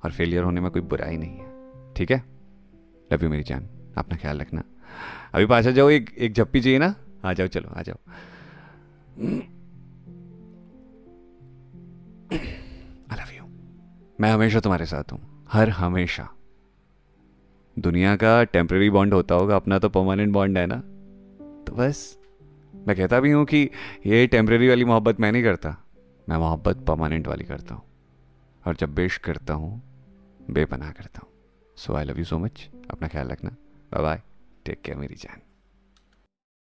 और 0.04 0.11
फेलियर 0.11 0.42
होने 0.42 0.61
में 0.61 0.70
कोई 0.70 0.82
बुराई 0.82 1.16
नहीं 1.16 1.38
है। 1.38 1.54
ठीक 1.94 2.11
है? 2.11 2.25
लव 3.12 3.25
यू 3.25 3.30
मेरी 3.30 3.42
जान। 3.42 3.68
अपना 3.99 4.16
ख्याल 4.16 4.40
रखना। 4.40 4.62
अभी 5.34 5.46
पास 5.46 5.66
आ 5.66 5.70
जाओ, 5.70 5.90
एक 5.90 6.14
एक 6.18 6.32
झप्पी 6.32 6.61
चाहिए 6.61 6.78
ना? 6.78 6.94
आ 7.25 7.32
जाओ, 7.32 7.46
चलो, 7.46 7.68
आ 7.68 7.82
जाओ। 7.82 7.96
आई 13.12 13.16
लव 13.16 13.37
यू 13.37 13.44
मैं 14.20 14.30
हमेशा 14.30 14.61
तुम्हारे 14.61 14.87
साथ 14.87 15.12
हूँ। 15.12 15.46
हर 15.52 15.68
हमेशा। 15.68 16.28
दुनिया 17.78 18.16
का 18.16 18.44
टेम्प्रेरी 18.44 18.90
बॉन्ड 18.90 19.14
होता 19.14 19.34
होगा, 19.34 19.56
अपना 19.56 19.78
तो 19.78 19.88
परमानेंट 19.88 20.32
बॉन्ड 20.32 20.58
है 20.58 20.66
ना? 20.66 20.76
तो 21.64 21.73
बस। 21.73 22.18
मैं 22.87 22.96
कहता 22.96 23.20
भी 23.20 23.30
हूँ 23.30 23.44
कि 23.44 23.70
ये 24.06 24.26
टेम्प्रेरी 24.26 24.68
वाली 24.68 24.84
मोहब्बत 24.84 25.20
मैं 25.20 25.32
नहीं 25.32 25.42
करता। 25.42 25.76
मैं 26.28 26.37
मोहब्बत 26.37 26.76
परमानेंट 26.76 27.28
वाली 27.28 27.44
करता 27.44 27.75
हूँ। 27.75 27.82
और 28.66 28.76
जब 28.76 28.94
बेश 28.94 29.16
करता 29.16 29.54
हूँ 29.54 29.94
बेपनाह 30.51 30.93
करता 30.93 31.21
हूँ। 31.25 31.33
So 31.77 31.95
I 31.95 32.05
love 32.05 32.19
you 32.19 32.25
so 32.25 32.39
much 32.39 32.69
अपना 32.91 33.09
ख्याल 33.09 33.29
रखना। 33.29 33.51
बाय 33.93 34.03
बाय 34.03 34.23
टेक 34.65 34.83
केयर 34.83 34.99
मेरी 34.99 35.15
जान। 35.15 35.41